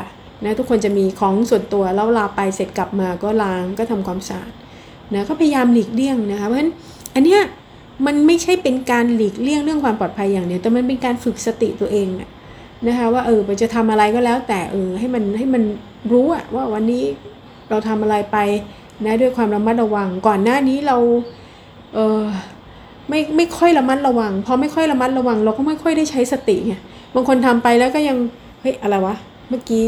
[0.43, 4.51] นะทุกคนจะมีของส่วนตัวแล้วลาไปเสร็จกลับมาก็ล้างก็ทำความสะอาด
[5.13, 6.71] นะก็พยายามหลีกเลี่ยงนะคะเพราะฉะนั้น
[7.15, 7.41] อันเนี้ย
[8.05, 12.07] มันไม่ใช่เป็นการหลีกเลี่ยงเรื่องความปลอดภัยอย่างเดียวแต่มันเป็นการฝึกสติตัวเอง
[12.87, 15.63] นะคะว่าเออจะทำอะไรก็แล้ว แต่เออให้มันให้มัน
[16.11, 17.03] รู้อะว่าวันนี้
[17.69, 18.37] เราทำอะไรไป
[19.05, 20.97] นะด้วยความระมัดระวังก่อนหน้านี้เรา
[21.93, 22.21] เออ
[23.09, 26.73] ไม่ไม่ค่อยระมัดระวังพอไม่ค่อยระมัดระวัง เราก็ไม่ค่อยได้ใช้สติไง
[27.15, 28.17] บางคนทำไปแล้วก็ยัง
[28.61, 29.15] เฮ้ยอะไรวะ
[29.49, 29.83] เมื่อกี้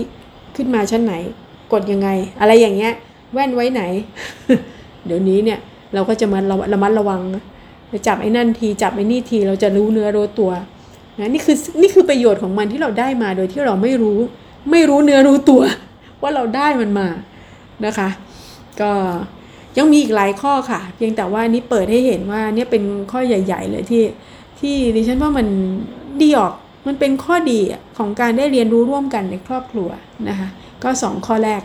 [0.55, 1.13] ขึ้นมาชั้นไหน
[1.73, 2.09] กดยังไง
[2.39, 2.93] อะไรอย่างเงี้ย
[3.33, 3.81] แว่นไว้ไหน
[5.05, 5.59] เดี๋ยวนี้เนี่ย
[5.93, 6.39] เราก็จะมา
[6.73, 7.21] ระมัดระวัง
[7.91, 10.51] จะจับไอ้นั่นทีจับไอ้นี่ทีเราจะรู้เนื้อรู้ตัว
[11.19, 14.19] นะนี่คือนี่คือประโยชน์ของมันที่เราได้มาโดยที่เราไม่รู้
[14.71, 15.61] ไม่รู้เนื้อรู้ตัว
[16.21, 17.07] ว่าเราได้มันมา
[17.85, 18.09] นะคะ
[18.81, 18.91] ก็
[19.77, 24.03] ยังมีอีกหลายข้อค่ะ เพียงแต่ว่านี่เปิดให้เห็นว่าเนี่ยเป็นข้อใหญ่ ๆ เลยที่
[24.59, 25.47] ที่ดิฉันว่ามัน
[26.21, 26.53] ดีออก
[26.87, 27.59] มันเป็นข้อดี
[27.97, 29.89] ของการได้เรียนรู้ร่วมกันในครอบครัว
[30.29, 30.49] นะคะ
[30.83, 31.61] ก็ 2 ข้อแรก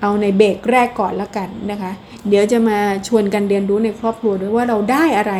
[0.00, 1.92] เอาในเบรกแรกก่อนละกันนะคะ
[2.28, 5.34] เดี๋ยวจะมาชวนกันเรียนรู้ในครอบครัวด้วยว่าเราได้อะไร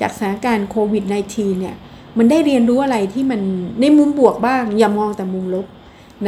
[0.00, 1.74] จากสถานการณ์โควิด -19 เนี่ย
[2.18, 3.40] มันได้เรียนรู้อะไรที่มัน
[3.80, 5.66] ในมุมบวกบ้าง อย่ามองแต่มุมลบ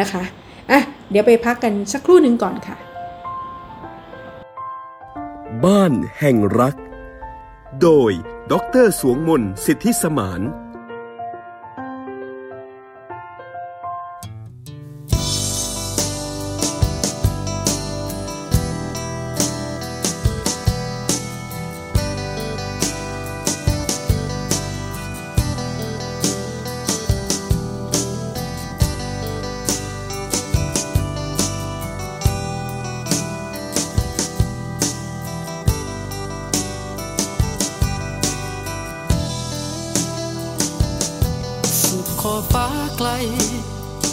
[0.00, 0.22] นะคะ
[0.70, 2.76] อะเดี๋ยวไปพักกันสักครู่หนึ่งก่อนค่ะ
[5.64, 6.76] บ้านแห่งรัก
[7.82, 8.10] โดย
[8.52, 10.40] ดรสวงมนสิทธิสมาน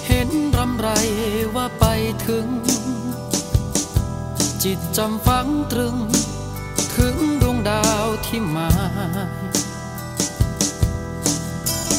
[0.08, 0.90] เห็นรำไร
[1.56, 1.86] ว่าไป
[2.26, 2.46] ถึง
[4.64, 5.96] จิตจำฝังตรึง
[6.96, 8.70] ถึงดวงดาวที่มา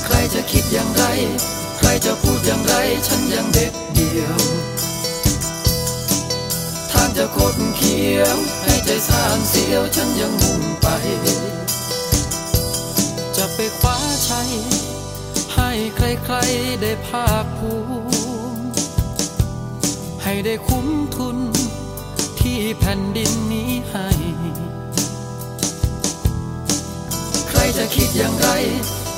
[0.04, 1.04] ใครจะคิดอย่างไร
[1.78, 2.74] ใครจะพูดอย่างไร
[3.06, 4.38] ฉันยังเด็กเดียว
[6.92, 10.86] ทางจะคดเขียว ให้ใจสานเสียว ฉันยังมุ่งไป
[13.36, 13.96] จะไปคว้า
[14.28, 14.50] ชัย
[16.06, 17.72] ให้ใครๆได้ภาคภู
[18.56, 18.64] มิ
[20.22, 20.86] ให้ได้คุ้ม
[21.16, 21.36] ทุน
[22.40, 24.08] ที่แผ่นดินนี้ให้
[27.48, 28.48] ใครจะคิดอย่างไร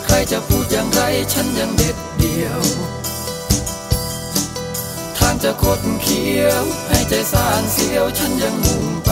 [0.05, 2.61] ใครจะพูดอย่างไร ฉันยังเด็ดเดียว
[5.19, 9.11] ทางจะคดเขียว ให้ใจสานเสียว ฉันยังมุ่งไป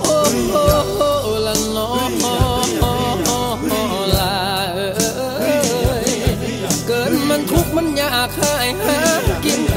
[0.00, 0.16] โอ้
[0.52, 1.10] โอ้
[1.46, 2.57] ละน้อ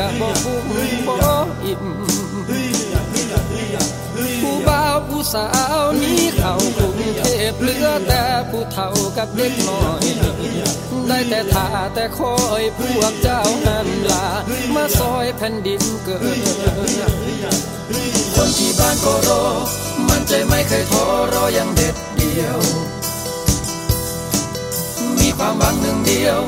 [0.02, 0.66] กินกะบ่คุ้ม
[1.08, 1.16] บ่
[1.64, 1.84] อิ่ม
[4.42, 5.48] ผู้บ่าวผู้สา
[5.80, 8.88] วนี้เข้ากรุงเทพเหลือแต่ผู้เฒ่า
[9.18, 10.04] กับเด็กน้อย
[11.08, 14.26] ได้แต่ท่าแต่คอยพวกเจ้านั้นลา
[14.76, 16.22] มาซอยแผ่นดินเกิด
[18.36, 19.44] คนที่บ้านก็รอ
[20.08, 22.60] มันใจไม่เคยท้อรออย่างเด็ดเดียว
[25.20, 26.40] มีความหวังหนึ่งเดียว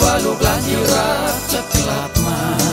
[0.00, 2.69] ว่าลูกหลานที่รักจะกลับมา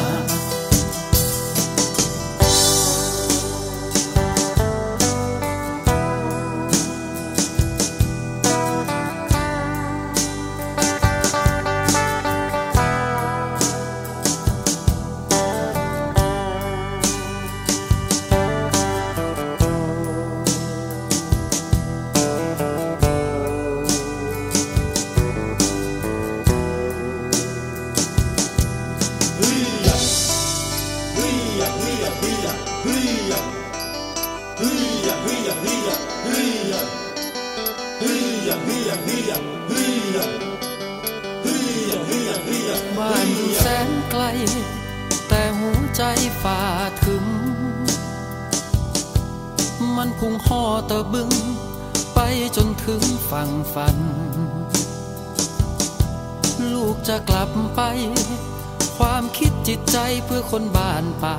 [59.67, 61.35] จิตใจเพื่อคนบ้านป่า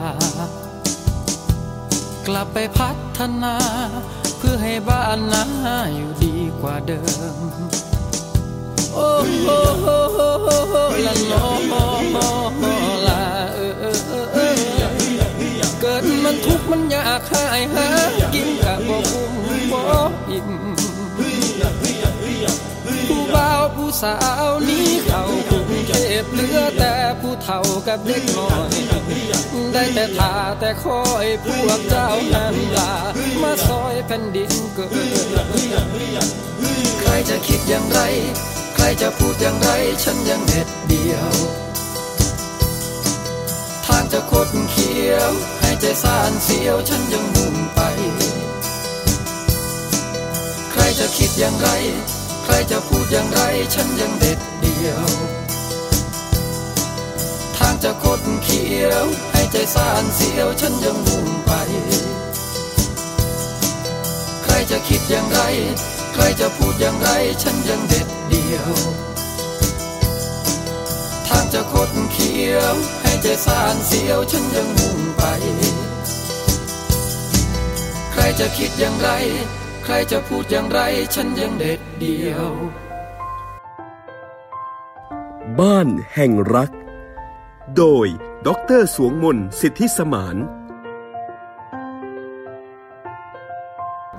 [2.27, 3.55] กลับไปพัฒนา
[4.39, 5.47] เพื่อให้บ้านนา
[5.95, 7.01] อยู่ดีกว่าเดิ
[7.35, 7.39] ม
[8.95, 9.49] โอ้โห
[11.07, 11.47] ละน้อ
[13.07, 13.23] ลา
[13.55, 14.55] เออเออเออเออ
[15.81, 17.89] เกิดมันทุกข์มันยากหายหา
[18.35, 19.33] กินกะบ่คุ้ม
[19.73, 19.81] บ่
[20.31, 20.78] อิ่ม
[23.09, 25.69] ผู้บ่าวผู้สาวนี้เข้ากรุง
[26.33, 28.71] เหลือแต่ผู้เฒ่ากับเด็กน้อย
[29.73, 32.93] ได้แต่ทาแต่คอยพวกเจ้านั้นลา
[33.43, 34.91] มาซอยแผ่นดินเกิด
[37.01, 38.01] ใครจะคิดอย่างไร
[38.75, 39.71] ใครจะพูดอย่างไร
[40.05, 41.31] ฉันยังเด็ดเดียว
[43.87, 45.31] ทางจะคดเขียว
[45.61, 47.81] ให้ใจสานเสียวฉันยังมุ่งไป
[50.71, 51.69] ใครจะคิดอย่างไร
[52.49, 53.41] ใครจะพูดอย่างไร
[53.75, 55.07] ฉันยังเด็ดเดียว
[57.57, 61.53] ทางจะคดเขียว ให้ใจสานเสียวฉันยังมุ่งไป
[64.43, 65.41] ใครจะคิดอย่างไร
[66.13, 67.09] ใครจะพูดอย่างไร
[67.43, 68.71] ฉันยังเด็ดเดียว
[71.29, 75.23] ทางจะคดเขียว ให้ใจสานเสียวฉันยังมุ่งไป
[78.13, 79.11] ใครจะคิดอย่างไร
[79.91, 80.81] ใครจะพูดอย่างไร
[81.15, 82.51] ฉันยังเด็ดเดียว
[85.61, 86.71] บ้านแห่งรัก
[87.77, 88.07] โดย
[88.47, 88.49] ด
[88.79, 90.37] รสวงมนต์สิทธิสมาน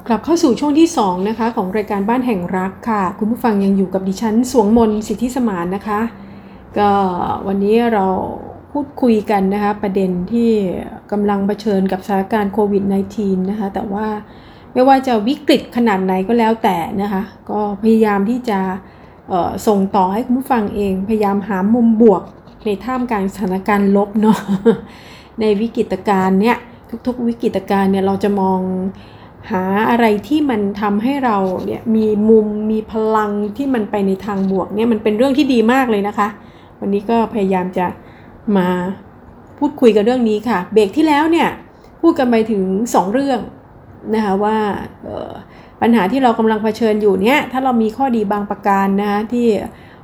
[0.07, 5.99] กลับเข้าสู่ช่วงที่ 2 นะคะ ของรายการบ้านแห่งรักค่ะ คุณผู้ฟังยังอยู่กับดิฉันสวงมนต์สิทธิสมานนะคะ
[6.77, 6.91] ก็
[7.47, 8.05] วันนี้เรา
[8.71, 10.51] พูดคุยกันนะคะ ประเด็นที่
[11.11, 12.83] กำลังเผชิญกับสถานการณ์โควิด
[13.17, 14.07] -19 นะคะ แต่ว่า
[14.73, 18.59] ไม่ว่าจะวิกฤตขนาดไหนก็แล้วแต่นะคะ ก็พยายามที่จะ
[19.67, 22.23] ส่งต่อให้คุณผู้ฟังเอง พยายามหามุมบวก
[22.65, 24.37] ในท่ามกลางสถานการณ์ลบเนาะ
[25.39, 26.57] ในวิกฤตการณ์เนี่ย
[27.07, 28.59] ทุกๆ วิกฤตการณ์เนี่ยเราจะมอง
[29.51, 36.27] หาอะไรที่มันทำให้เราเนี่ยมีมุมมีพลังที่มันไปในทางบวกเนี่ยมันเป็นเรื่องที่ดีมากเลยนะคะ
[36.79, 37.87] วันนี้ก็พยายามจะ
[38.57, 38.67] มา
[39.57, 41.49] พูดคุยกันเรื่องนี้ค่ะ เบรกที่แล้วเนี่ย
[42.01, 43.39] พูดกันไปถึง 2 เรื่อง
[44.13, 44.57] นะคะว่า
[45.81, 49.47] ปัญหาที่เรากำลังเผชิญอยู่เนี่ยถ้าเรามีข้อดีบางประการนะคะที่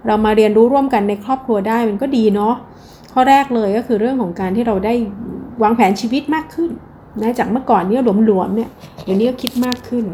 [0.08, 2.53] เรามาเรียนรู้ร่วมกันในครอบครัวได้มันก็ดีเนาะ
[3.13, 4.93] ข้อแรกเลยก็คือเรื่องของการที่เราได้
[5.63, 6.71] วางแผนชีวิตมากขึ้น
[7.21, 8.69] นะจากเมื่อก่อนเนี่ยหลวมๆเนี่ย
[9.03, 10.05] เดี๋ยวนี้ก็คิดมากขึ้น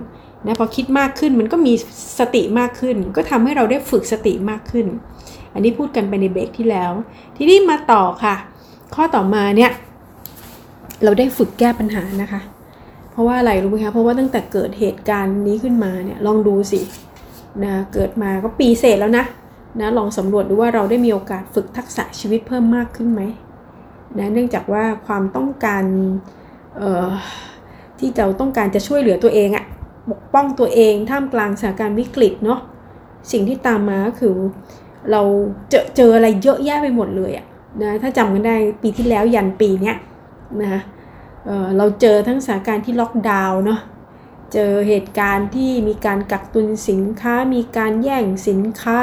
[0.46, 1.74] นะพอคิดมากขึ้นมันก็มี
[2.20, 4.86] สติมากขึ้น ก็ทำให้เราได้ฝึกสติมากขึ้น
[5.54, 6.92] อันนี้พูดกันไปในเบรกที่แล้ว
[7.38, 8.36] ทีนี้มาต่อค่ะ
[8.96, 9.72] ข้อต่อมาเนี่ย
[11.04, 12.42] เราได้ฝึกแก้ปัญหานะคะ
[13.12, 16.80] เพราะว่าอะไรรู้ไหมคะ เพราะว่าตั้งแต่เกิดเหตุการณ์นี้ขึ้นมาเนี่ยลองดูสิ
[17.64, 19.26] นะเกิดมาก็ปีเศษแล้วนะ
[19.80, 23.22] นะลองสำรวจดูว่าเราได้มีโอกาสฝึกทักษะชีวิตเพิ่มมากขึ้นไหม
[24.20, 25.84] นะเนื่องจากว่าความต้องการ
[28.00, 29.66] ที่เราต้องการจะช่วยเหลือตัวเองอะ
[30.12, 32.60] ปกป้องตัวเองท่ามกลางสถานการณ์วิกฤตเนาะ
[33.32, 34.34] สิ่งที่ตามมาก็คือ
[35.12, 35.22] เรา
[35.70, 37.46] เจอเจออะไรเยอะแยะไปหมดเลยอะ
[37.82, 39.96] นะถ้าจำกันได้ปีที่แล้วยันปีเนี้ย
[40.62, 40.82] นะคะ
[41.46, 43.80] เเราเจอทั้งสถานการณ์ที่ล็อกดาวน์เนาะ
[44.54, 49.00] เจอเหตุการณ์ที่มีการกักตุนสินค้า มีการแย่งสินค้า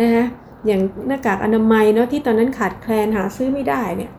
[0.00, 0.24] นะคะ
[0.66, 4.12] อย่างหน้ากากอนามัยเนาะที่ตอนนั้นขาดแคลนหาซื้อไม่ได้เนี่ย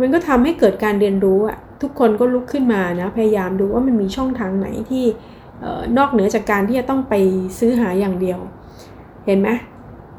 [0.00, 5.04] มันก็ทำให้เกิดการเรียนรู้อะทุกคนก็ลุกขึ้นมานะพยายามดูว่ามันมีช่องทางไหนที่
[5.98, 7.14] นอกเหนือจากการที่จะต้องไป
[7.58, 8.38] ซื้อหาอย่างเดียว
[9.26, 9.48] เห็นไหม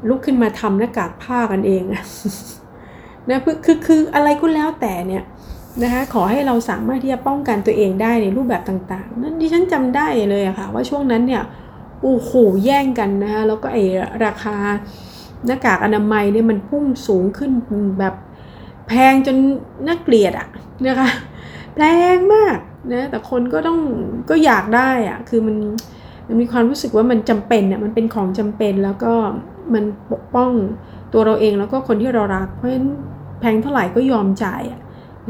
[0.08, 5.24] ลุกขึ้นมาทำหน้ากากผ้ากันเองนะคือคืออะไรก็แล้วแต่เนี่ย
[5.82, 11.42] นะคะขอให้เราสามารถที่จะป้องกันตัวเองได้ในรูปแบบต่างๆ นั่นดิฉันจำได้เลยอะค่ะว่าช่วงนั้นเนี่ย
[12.02, 12.30] โอ้โห
[12.64, 13.78] แย่งกันนะคะแล้วก็ไอ
[14.24, 14.56] ราคา
[15.46, 17.50] หน้ากากอนามัยเนี่ยมันพุ่งสูงขึ้น
[18.00, 18.14] แบบ
[18.88, 19.36] แพงจน
[19.86, 20.48] น่าเกลียดอะ
[20.86, 21.08] นะคะ
[21.78, 21.84] แร
[22.16, 22.58] งมาก
[22.92, 23.78] นะแต่คนก็ต้อง
[24.30, 25.56] ก็อยากได้อะคือมัน
[26.26, 29.12] มันมีความรู้สึกว่ามันจำเป็นอะมันเป็นของจำเป็นแล้วก็
[29.74, 30.50] มันปกป้อง
[31.12, 32.88] ตัวเราเองแล้วก็คนที่เรารักเพราะฉะนั้น
[33.40, 34.80] แพงเท่าไหร่ก็ยอมจ่ายอะ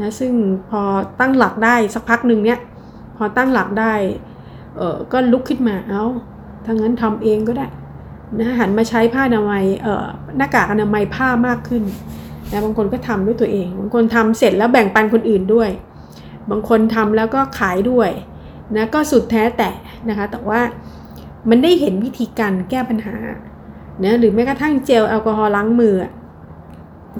[0.01, 0.33] นะซึ่ง
[0.69, 0.81] พอ
[1.19, 2.59] ตั้งหลักได้สักพักหนึ่งเนี้ย
[3.17, 3.93] พอตั้งหลักได้
[4.75, 6.05] เออก็ลุกขึ้นมาเอา้า
[6.65, 7.67] ถ้างั้นทำเองก็ได้
[8.39, 10.05] นะหันมาใช้ผ้าอนามัยเอ่อ
[10.37, 11.83] หน้ากากอนามัยผ้ามากขึ้น
[12.51, 15.69] นะบางคนก็ทำด้วยตัวเอง บางคนทำเสร็จแล้วแบ่งปันคนอื่นด้วย
[16.51, 18.09] บางคนทำแล้วก็ขายด้วย
[18.75, 19.71] นะก็สุดแท้แต่
[20.09, 20.61] นะคะ แต่ว่า
[21.49, 23.15] มันได้เห็นวิธีการแก้ปัญหา
[24.03, 25.95] นะหรือแม้กระทั่งเจลแอลกอฮอล์ล้างมือ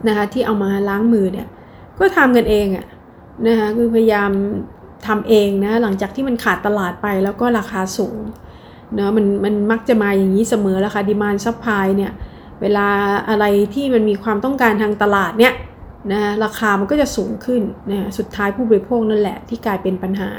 [0.08, 1.48] นะคะที่เอามาล้างมือเนี่ย
[2.00, 2.86] ก็ทำกันเองอะ
[3.48, 4.32] นะคะคือพยายาม
[5.08, 8.20] ทำเองนะหลังจากที่มันขาดตลาดไปแล้วก็ราคาสูง
[8.96, 12.12] เนาะมันมันมักจะมาอย่างนี้เสมอแล้วค่ะ demand supply เนี่ย
[12.62, 12.88] เวลา
[13.30, 15.54] อะไรที่มันมีความต้องการทางตลาดเนี่ย
[16.12, 20.30] นะราคามันก็จะสูงขึ้นนะสุดท้ายผู้บริโภคนั่นแหละที่กลายเป็นปัญหา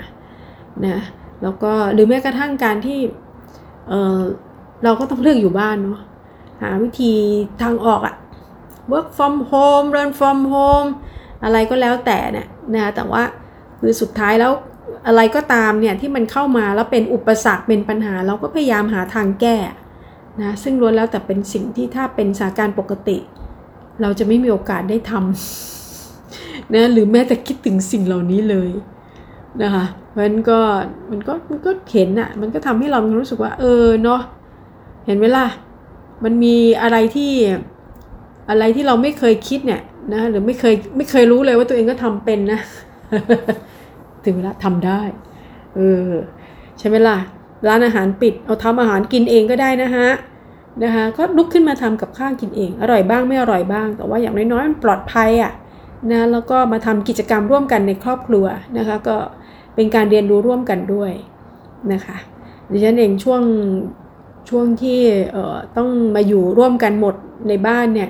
[0.86, 0.98] นะ
[1.42, 2.98] แล้วก็หรือแม้กระทั่งการที่
[3.88, 4.20] เออ
[4.84, 6.00] เราก็ต้องเลือกอยู่บ้านเนาะ
[6.62, 7.12] หาวิธี
[7.62, 8.14] ทางออกอะ
[8.92, 10.88] work from home learn from home
[11.44, 13.22] อะไรก็แล้วแต่เนี่ยนะแต่ว่า
[13.80, 14.52] คือสุดท้ายแล้ว
[15.06, 19.56] อะไรก็ตามเนี่ยที่มันเข้ามาแล้วเป็นอุปสรรคเป็นปัญหา เราก็พยายามหาทางแก้
[20.42, 23.18] นะซึ่งล้วนแล้วแต่เป็นสิ่งที่ถ้าเป็นสถานการณ์ปกติ
[24.02, 28.70] เราจะไม่มีโอกาสได้ทำนะหรือแม้แต่คิดถึงสิ่งเหล่านี้เลย
[29.62, 29.84] นะคะ
[30.18, 30.58] มันก็
[31.10, 34.20] มันก็มันก็เห็นอะมันก็ทำให้เรารู้สึกว่า เออเนาะ
[35.06, 35.46] เห็นไหมล่ะ
[36.24, 37.32] มันมีอะไรที่
[38.50, 39.82] อะไรที่เราไม่เคยคิดเนี่ย
[40.12, 42.60] นะหรือไม่เคยไม่เคยรู้เลยว่าตัวเองก็ทำเป็นนะ
[44.24, 45.00] ถึงเวลาทำได้
[45.76, 46.12] เออ
[46.78, 47.18] ใช่ไหมล่ะ
[47.68, 50.08] ร้านอาหารปิด เอาทำอาหารกินเองก็ได้นะฮะ
[50.84, 55.52] นะคะก็ลุกขึ้นมาทำกับข้าวกินเอง อร่อยบ้างไม่อร่อยบ้าง แต่ว่าอย่างน้อยๆมันปลอดภัยอะ
[56.10, 58.46] นะแล้วก็มาทำกิจกรรมร่วมกันในครอบครัว
[58.78, 59.16] นะคะก็
[59.74, 61.12] เป็นการเรียนรู้ร่วมกันด้วย
[61.92, 62.16] นะคะ
[62.70, 63.42] ดิฉันเองช่วง
[64.48, 65.00] ช่วงที่
[65.32, 67.14] เอ่อต้องมาอยู่ร่วมกันหมด
[67.48, 68.08] ในบ้านเนี่ย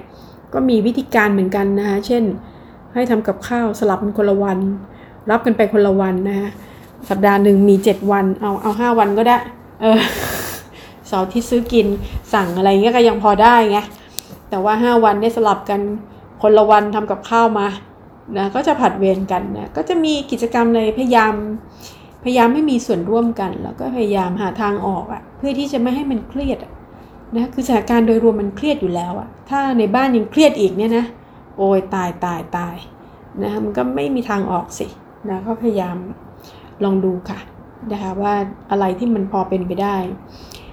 [0.54, 2.24] ก็มีวิธีการเหมือนกันนะคะเช่น
[2.94, 4.58] ให้ทำกับข้าวสลับเป็นคนละวัน
[5.30, 6.50] รับกันไปคนละวันนะคะ
[7.08, 9.36] สัปดาห์หนึ่งมี 7 วัน เอาเอาห้าวันก็ได้
[9.80, 10.00] เออ
[11.08, 11.86] เสาร์ที่ซื้อกิน
[12.32, 13.78] สั่งอะไรเงี้ยก็ยังพอได้ไง
[14.50, 15.80] แต่ว่า 5 วันได้สลับกัน
[16.42, 17.66] คนละวันทำกับข้าวมา
[18.36, 21.34] นะก็จะผัดเวรกันนะก็จะมีกิจกรรมในพยายาม
[22.24, 26.58] พยายามไม่มีส่วนร่วมกัน แล้วก็พยายามหาทางออกอะ่ะเพื่อที่จะไม่ให้มันเครียด
[27.36, 31.04] นะคือสถานการณ์โดยรวมมันเครียดอยู่แล้วอะถ้าในบ้านยังเครียดอีกเนี่ยนะ
[31.56, 32.76] โอ้ยตายตายตาย
[33.42, 34.86] นะมันก็ไม่มีทางออกสิ
[35.30, 35.96] นะก็พยายาม
[36.84, 37.38] ลองดูค่ะ
[37.92, 38.34] นะคะว่า
[38.70, 39.96] อะไรที่มันพอเป็นไปได้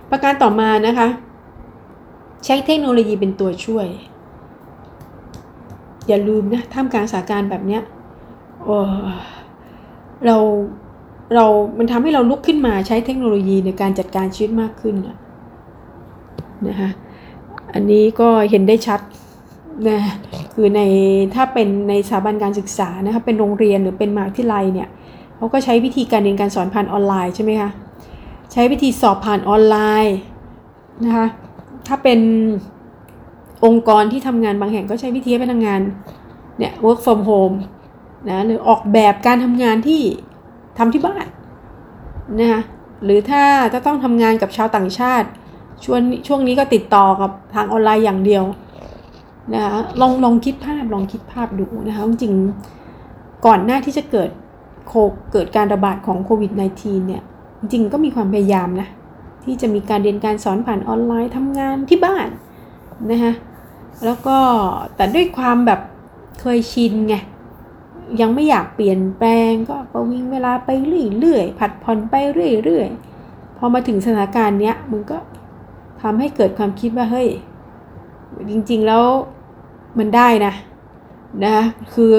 [0.09, 1.07] ประการต่อมานะคะ
[2.45, 3.87] ใช้เทคโนโลยีเป็นตัวช่วย
[6.07, 7.81] อย่าลืมนะท่ามกลางสถานการณ์แบบเนี้ย
[10.25, 10.37] เรา
[11.35, 11.45] เรา
[11.77, 15.17] มันทำให้เราลุกขึ้นมาใช้เทคโนโลยีในการจัดการชีวิตมากขึ้นนะ
[16.69, 16.89] นะคะ
[17.73, 18.99] อันนี้ก็เห็นได้ชัด
[19.89, 19.99] นะ
[20.53, 20.81] คือใน
[21.35, 24.89] ถ้าเป็นในสถาบันการศึกษานะคะเป็นโรงเรียนหรือเป็นมหาวิทยาลัยเนี่ย
[25.37, 27.69] เขาก็ใช้วิธีการเรียนการสอนผ่านออนไลน์ใช่ไหมคะ
[28.51, 30.15] ใช้วิธีสอบผ่านออนไลน์
[31.05, 31.27] นะคะ
[31.87, 32.19] ถ้าเป็น
[33.65, 35.81] องค์กรที่ทำงานบางแห่งก็ใช้วิธีพนักงาน
[36.57, 37.55] เนี่ย work from home
[38.29, 40.01] นะหรือออกแบบการทำงานที่
[40.77, 41.25] ทำที่บ้าน
[42.39, 42.61] นะคะ
[43.03, 43.43] หรือถ้า
[43.73, 45.27] จะต้องทำงานกับชาวต่างชาติ
[45.85, 48.43] ช่วงช่วงนี้ก็ติดต่อกับทางออนไลน์อย่างเดียว
[49.53, 52.33] นะคะลองลองคิดภาพลองคิดภาพดูนะคะจริง
[53.45, 54.29] ก่อนหน้าที่จะเกิด
[54.87, 54.93] โค
[55.31, 57.23] เกิดการระบาดของโควิด -19 เนี่ย
[57.59, 58.87] จริงก็มีความพยายามนะ
[59.43, 62.27] ที่จะมีการเรียนการสอนผ่านออนไลน์ทำงานที่บ้าน
[63.11, 63.33] นะคะ
[64.05, 64.37] แล้วก็
[64.95, 65.81] แต่ด้วยความแบบ
[66.41, 67.15] เคยชินไง
[68.21, 70.69] ยังไม่อยากเปลี่ยนแปลงก็ประวิงเวลาไป
[71.19, 75.17] เรื่อยๆผัดผ่อนไปเรื่อยๆพอมาถึงสถานการณ์เนี้ยมันก็
[76.03, 77.27] ทำให้เกิดความคิดว่าเฮ้ย
[78.49, 79.03] จริงๆแล้ว
[79.99, 80.53] มันได้นะ
[81.45, 81.57] นะ
[81.93, 82.13] คือ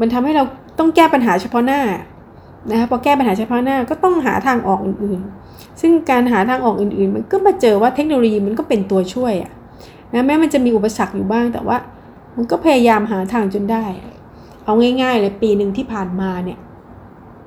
[0.00, 0.44] มันทำให้เรา
[0.78, 1.80] ต้องแก้ปัญหาเฉพาะหน้า
[2.70, 9.52] นะคะพอแก้ปัญหาเฉพาะหน้าก็ต้องหาทางออกอื่นๆ ซึ่งการหาทางออกอื่นๆ มันก็มาเจอว่าเทคโนโลยีมันก็เป็นตัวช่วยอะ
[10.14, 11.76] นะแม้มันจะมีอุปสรรคอยู่บ้างแต่ว่า
[12.36, 13.84] มันก็พยายามหาทางจนได้
[14.64, 16.58] เอาง่ายๆเลยปีหนึ่งที่ผ่านมาเนี่ย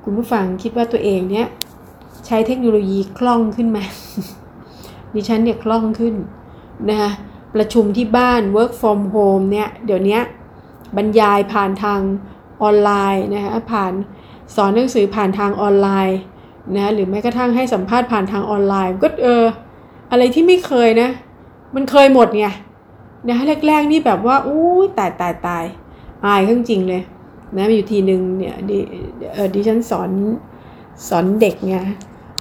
[0.04, 1.46] คุณผู้ฟังคิดว่าตัวเองเนี่ย
[2.26, 3.78] ใช้เทคโนโลยีคล่องขึ้นไหม
[5.14, 6.14] ดิฉันเนี่ยคล่องขึ้น
[6.88, 7.10] นะคะ
[7.54, 10.18] ประชุมที่บ้าน work from home เนี่ยเดี๋ยวนี้
[10.96, 12.00] บรรยายผ่านทาง
[12.62, 13.92] ออนไลน์นะคะผ่าน
[14.54, 16.18] สอนหนังสือผ่านทางออนไลน์
[16.74, 19.44] นะหรือแม้กระทั่งให้สัมภาษณ์ผ่านทางออนไลน์ ก็เออ
[20.10, 21.10] อะไรที่ไม่เคยนะ
[21.74, 22.46] มันเคยหมดไง
[23.28, 24.62] นะแรกๆนี่แบบว่าอู้
[24.98, 25.64] ตายตายตาย
[26.26, 27.02] อายขึ้นจริงเลย
[27.56, 28.78] นะมีอยู่ทีหนึ่งเนี่ยดิ
[29.32, 30.10] เออดิฉันสอน
[31.08, 31.76] สอนเด็กไง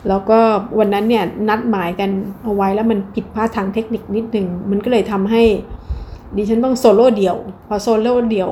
[0.07, 0.39] แล้วก็
[0.79, 2.09] วันนั้นเนี่ยนัดหมายกัน
[2.43, 5.43] เอาไว้แล้วมันผิดพลาดทางเทคนิคนิดหนึ่งมันก็เลยทำให้
[6.35, 7.37] ดิฉันต้องโซโล่เดี่ยว
[7.67, 8.49] พอโซโล่เดี่ยว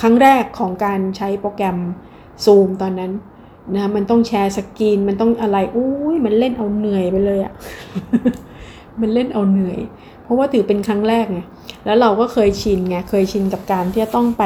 [0.00, 1.78] ครั้งแรกของการใช้โปรแกรม
[2.44, 3.12] ซูมตอนนั้น
[3.74, 7.52] นะมันต้องแชร์สกรีน มันต้องอะไรอุ้ยมันเล่นเอาเหนื่อยไปเลยอะ่ะ
[9.00, 9.78] มันเล่นเอาเหนื่อย
[10.22, 11.40] เพราะว่าถือเป็นครั้งแรกไง
[11.84, 14.44] แล้วเราก็เคยชินไง เคยชินกับการที่จะต้องไป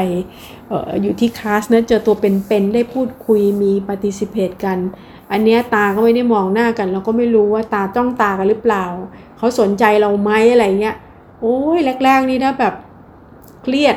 [0.70, 4.78] อออยู่ที่คลาสนะเจอตัวเป็นๆ ได้พูดคุยมีปฏิสิเพตกัน
[5.34, 8.84] อันเนี้ยตาก็ไม่ได้มองหน้ากัน เราก็ไม่รู้ว่าตาจ้องตากันหรือเปล่า
[9.38, 10.96] เขาสนใจเราไหมอะไรเงี้ย
[11.40, 12.74] โอ้ยแรก ๆ นี่นะแบบ
[13.62, 13.96] เครียด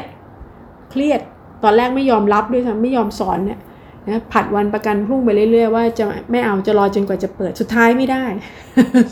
[0.91, 1.21] เครียด
[1.63, 3.59] ตอนแรกไม่ยอมรับด้วยซ้ำไม่ยอมสอนเนี่ย
[4.07, 8.23] นะผัดวันประกันพรุ่งไปเรื่อยๆว่าจะไม่เอาจะรอจนกว่าจะเปิดสุดท้ายไม่ได้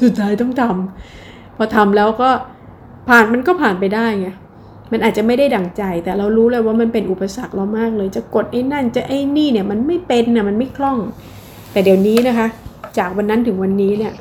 [0.04, 2.30] สุดท้ายต้องทำพอทำแล้วก็
[3.10, 4.28] ผ่านมันก็ผ่านไปได้ไง
[4.92, 11.00] มันอาจจะไม่ได้ดั่งใจ แต่เรารู้เลยว่ามันเป็นอุปสรรคเรามากเลย จะกดไอ้นั่นจะไอ้นี่เนี่ยมันไม่เป็นน่ะมันไม่คล่อง
[11.76, 12.48] แต่เดี๋ยวนี้นะคะ
[12.98, 14.14] จากวันนั้นถึงวันนี้เนี่ย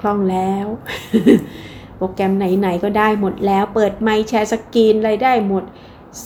[0.00, 0.66] คล่องแล้ว
[1.96, 5.64] โปรแกรมไหนๆก็ได้หมดแล้ว เปิดไมค์แชร์สกรีนอะไรได้หมด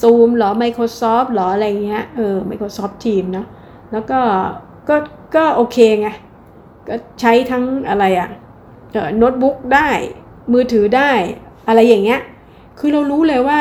[0.01, 3.47] ซูมหรอ Microsoft หรออะไรเงี้ยเออ Microsoft Team เนาะ
[3.93, 4.21] แล้วก็
[4.89, 4.97] ก็
[5.37, 6.09] ก็โอเคไง
[6.89, 8.29] ก็ใช้ทั้งอะไรอะ่ะ
[9.17, 9.89] โน้ตบุ๊กได้
[10.53, 11.11] มือถือได้
[11.69, 12.21] อะไรอย่างเงี้ย
[12.79, 13.61] คือเรารู้เลยว่า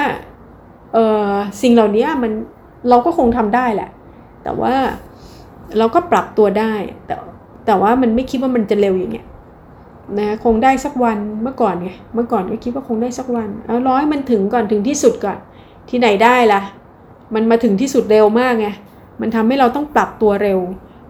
[0.94, 1.30] เออ
[1.62, 2.32] สิ่งเหล่านี้มัน
[2.90, 3.90] เราก็คงทำได้แหละ
[4.44, 4.76] แต่ว่า
[5.78, 6.74] เราก็ปรับตัวได้
[7.06, 7.16] แต่
[7.66, 9.28] แต่ว่ามันไม่คิดว่ามันจะเร็วอย่างเงี้ย
[10.20, 15.38] นะคงได้สักวันเมื่อก่อนไงเมื่อก่อนก็คิดว่าคงได้สักวันเอาร้อยมันถึงก่อนถึงที่สุดก่อน
[15.90, 16.62] ที่ไหนได้ล่ะ
[17.36, 18.68] มันมาถึงที่สุดเร็วมากไง
[19.22, 20.60] มันทำให้เราต้องปรับตัวเร็ว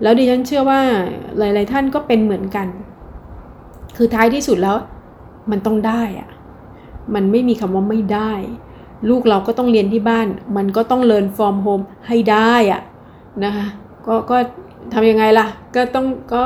[0.01, 0.81] แล้วดิฉันเชื่อว่า
[1.37, 2.67] หลาย ๆ ท่านก็เป็นเหมือนกัน
[3.97, 4.77] คือท้ายที่สุดแล้ว
[5.51, 6.29] มันต้องได้อะ
[7.15, 8.31] มันไม่มีคำว่าไม่ได้
[9.09, 12.81] ลูกเราก็ต้องเรียนที่บ้าน มันก็ต้องเรียน from home ให้ได้อะ
[13.43, 13.65] นะคะ
[14.07, 14.37] ก็ก็
[14.93, 15.45] ทำยังไงล่ะ
[15.75, 16.43] ก็ต้องก็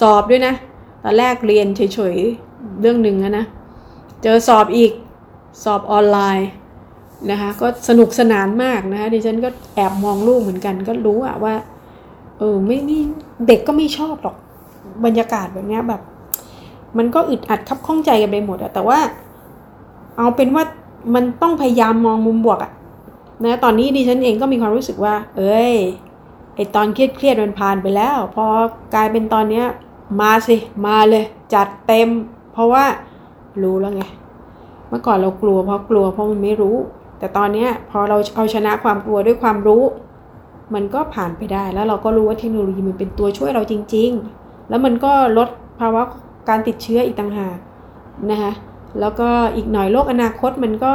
[0.00, 0.54] สอบด้วยนะ
[1.02, 3.44] ตอนแรกเรียนเฉยๆ เรื่องหนึ่งนะ
[4.22, 4.92] เจอสอบอีก
[5.64, 6.48] สอบออนไลน์
[7.30, 11.54] นะคะก็สนุกสนานมากนะคะดิฉันก็แอบมองลูกเหมือนกัน ก็รู้อะว่า
[12.38, 13.00] เออไม่ไม่
[13.46, 14.36] เด็กก็ไม่ชอบหรอก
[15.04, 16.00] บรรยากาศแบบนี้แบบ
[16.98, 18.98] มันก็อึดอัดคับข้องใจกันไปหมดอะแต่ว่า
[20.16, 20.64] เอาเป็นว่า
[21.14, 22.72] มันต้องพยายามมองมุมบวกอะ
[23.44, 25.74] นะตอนนี้ดิฉันเองก็มีความรู้สึกว่า เอ้ย
[26.54, 28.46] ไอตอนเครียดเครียดมันผ่านไปแล้ว พอ
[28.94, 29.66] กลายเป็นตอนเนี้ย
[30.20, 31.24] มาสิมาเลย
[31.54, 32.08] จัดเต็ม
[32.52, 32.84] เพราะว่า
[33.62, 34.02] รู้แล้วไง
[34.88, 36.76] เมื่อก่อนเรากลัวเพราะกลัวเพราะมันไม่รู้
[37.18, 39.82] แต่ตอนนี้พอเราเอาชนะความกลัวด้วยความรู้
[40.74, 45.48] มันก็ผ่านไปได้แล้วเราก็รู้ว่าเทคโนโลยีมันเป็นตัวช่วยเราจริง ๆ แล้วมันก็ลด
[45.80, 46.02] ภาวะ
[46.48, 47.56] การติดเชื้ออีกต่างหาก
[48.30, 48.52] นะคะ
[49.00, 50.94] แล้วก็อีกหน่อยโลกอนาคตมันก็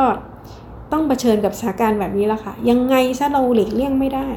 [0.92, 4.28] ต้องเผชิญกับสถานการณ์แบบนี้แล้วค่ะ ยังไงซะเราหลีกเลี่ยงไม่ได้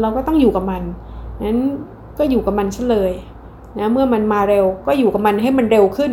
[0.00, 0.82] เราก็ต้องอยู่กับมัน
[1.46, 1.60] นั้น
[2.18, 3.12] ก็อยู่กับมันซะเลย
[3.78, 6.12] นะเมื่อมันมาเร็วก็อยู่กับมันให้มันเร็วขึ้น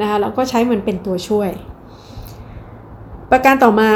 [0.00, 1.50] นะคะแล้วก็ใช้มันเป็นตัวช่วย
[3.30, 3.90] ประการต่อมา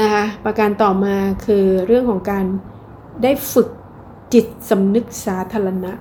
[0.00, 2.44] นะคะประการต่อมาคือเรื่องของการ
[3.22, 3.68] ได้ฝึก
[4.32, 5.92] จิตสำนึกสาธารณะ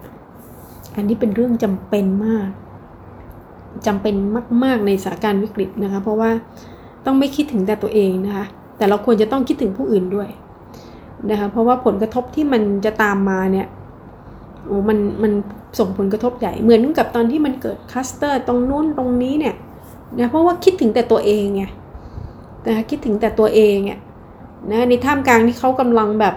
[0.96, 2.50] อันนี้เป็นเรื่องจำเป็นมาก
[3.88, 4.16] จำเป็น
[4.64, 6.32] มาก ๆ ในสถานการณ์วิกฤตนะคะ เพราะว่า
[7.06, 8.46] ต้องไม่คิดถึงแต่ตัวเองนะคะ
[8.78, 10.30] แต่เราควรจะต้องคิดถึงผู้อื่นด้วย
[11.30, 13.68] นะคะเพราะว่าผลกระทบที่มันจะตามมาเนี่ย
[14.66, 15.32] โอ้มันมัน
[15.80, 19.56] ส่งผลกระทบใหญ่เหมือนกับตอนที่มันเกิดคัสเตอร์ตรงนู้นตรงนี้เนี่ย
[20.20, 21.64] นะเพราะว่าคิดถึงแต่ตัวเองไง
[22.68, 24.00] นะคิดถึงแต่ตัวเองอะ
[24.72, 26.36] นะในท่ามกลางที่เขากำลังแบบ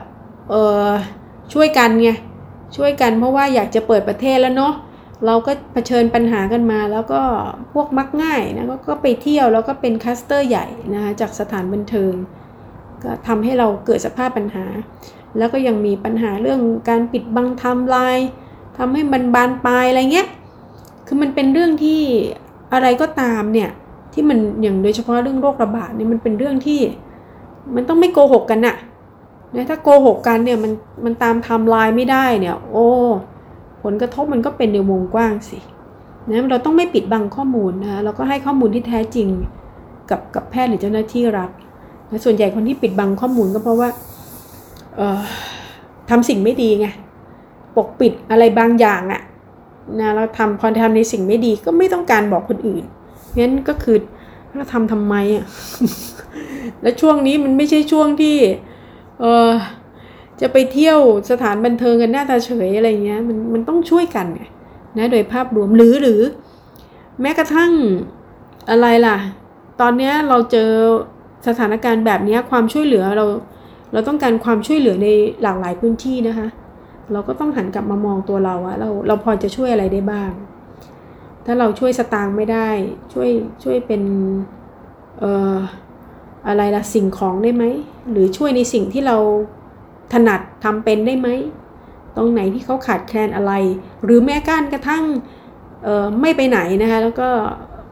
[0.50, 0.54] เอ
[0.86, 0.88] อ
[1.52, 2.10] ช่วยกันไง
[2.76, 4.74] ช่วยกันเพราะว่าอยากจะเปิดประเทศแล้วเนาะ
[5.26, 7.20] เราก็เผชิญปัญหากันมาแล้วก็
[7.72, 12.12] พวกมักง่ายนะกก็ไปเที่ยวแล้วก็เป็นคัสเตอร์ใหญ่นะคะจากสถานบันเทิง
[13.04, 14.64] ก็ทำให้เราเกิดสภาพปัญหา
[15.38, 18.18] แล้วก็ยังมีปัญหาเรื่องการปิดบังทำลาย
[18.78, 20.28] ทำให้มันบานปลายอะไรเงี้ย
[21.06, 22.00] คือมันเป็นเรื่องที่
[22.72, 23.70] อะไรก็ตามเนี่ย
[24.12, 26.80] ที่มันอย่างโดยเฉพาะเรื่องโรคระบาดเนี่ยมันเป็นเรื่องที่
[27.74, 28.76] มันต้องไม่โกหกกันน่ะ
[29.54, 30.72] นะถ้าโกหกกันเนี่ยมัน
[31.04, 32.88] มันตามไทม์ไลน์ไม่ได้เนี่ย โอ้
[33.82, 35.58] ผลกระทบมันก็เป็นในวงกว้างสิ
[36.28, 39.28] นะเราต้องไม่ปิดบังข้อมูลนะคะเราก็ให้ข้อมูลที่แท้จริง
[40.10, 41.50] กับกับแพทย์หรือเจ้าหน้าที่รัฐ
[42.24, 43.88] ส่วนใหญ่คนที่ปิดบังข้อมูลก็เพราะว่า
[44.96, 45.20] เออ
[46.10, 46.86] ทำสิ่งไม่ดีไง
[47.76, 49.22] ปกปิดอะไรบางอย่างอะ
[50.00, 52.84] นะเราทำพอทำในสิ่งไม่ดีก็ไม่ต้องการบอกคนอื่น
[53.38, 53.96] งั้นก็คือ
[54.54, 55.46] เราทำทำไมอะ
[56.82, 58.36] แล้วช่วงนี้มันไม่ใช่ช่วงที่
[59.20, 59.50] เออ
[60.40, 60.98] จะไปเที่ยว
[61.30, 64.42] สถานบันเทิงกันหน้าตาเฉยอะไรเงี้ยมันมันต้องช่วยกันไง
[64.98, 66.20] นะโดยภาพรวมหรือหรือ
[67.20, 67.72] แม้กระทั่ง
[68.70, 69.16] อะไรล่ะ
[69.80, 70.70] ตอนนี้เราเจอ
[71.46, 73.26] สถานการณ์แบบนี้ความช่วยเหลือเรา
[73.92, 75.08] เราต้องการความช่วยเหลือใน
[75.42, 76.48] หลากหลายพื้นที่นะคะ
[77.12, 80.30] เราก็ต้องหันกลับมามองตัวเราอะเราเราพอจะช่วยอะไรได้บ้าง
[81.46, 82.68] ถ้าเราช่วยสตางค์ไม่ได้
[83.12, 83.28] ช่วย
[83.64, 84.02] ช่วยเป็น
[85.18, 85.56] เอ่อ
[86.48, 87.64] อะไรล่ะสิ่งของได้ไหม
[88.10, 89.16] หรือช่วยในสิ่งที่เรา
[90.12, 91.28] ถนัดทำเป็นได้ไหม
[92.16, 93.52] ตรงไหนที่เขาขาดแคลนอะไร
[94.04, 95.04] หรือแม้การกระทั่ง
[96.20, 97.28] ไม่ไปไหนนะคะ แล้วก็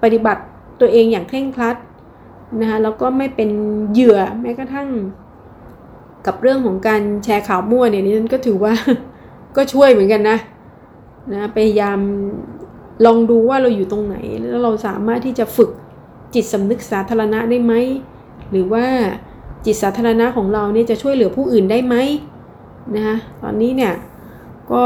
[0.03, 0.43] ปฏิบัติ
[0.81, 1.77] ตัวเองอย่างเคร่งครัด
[2.61, 3.51] นะคะแล้วก็ไม่เป็น
[3.93, 4.89] เหยื่อแม้กระทั่ง
[6.27, 8.73] กับเรื่องของการแชร์ข่าวมั่วเนี่ยนี่ฉันก็ถือว่า
[9.57, 10.39] ก็ช่วยเหมือนกันนะ
[11.33, 11.99] นะพยายาม
[13.07, 15.71] ลองดูว่าเราอยู่ตรงไหน แล้วเราสามารถที่จะฝึก
[16.35, 17.73] จิตสำนึกสาธารณะได้ไหม
[18.51, 18.85] หรือว่า
[19.65, 21.95] จิตสาธารณะของเราเนี่ยจะช่วยเหลือผู้อื่นได้ไหม
[22.95, 23.93] นะคะตอนนี้เนี่ย
[24.73, 24.85] ก็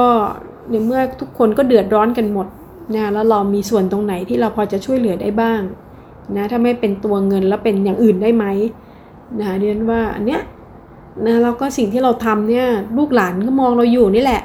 [0.70, 2.46] ในเมื่อทุกคนก็เดือดร้อนกันหมด
[2.94, 5.60] นะแล้วเรามีส่วนตรงไหนที่เราพอจะช่วยเหลือได้บ้าง
[6.36, 8.44] นะถ้าไม่เป็นตัวเงินแล้วเป็นอย่างอื่นได้ไหม
[9.40, 10.40] นะเรียนว่าอันเนี้ย
[11.26, 12.66] นะแล้วก็สิ่งที่เราทำเนี่ย
[12.98, 14.42] ลูกหลานก็มองเราอยู่นี่แหละ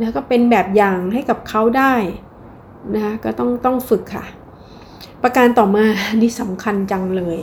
[0.00, 1.94] นะก็เป็นแบบอย่างให้กับเขาได้
[2.94, 4.26] นะก็ต้องต้องฝึกค่ะ
[5.22, 5.84] ประการต่อมา
[6.20, 7.38] นี่สำคัญจังเลย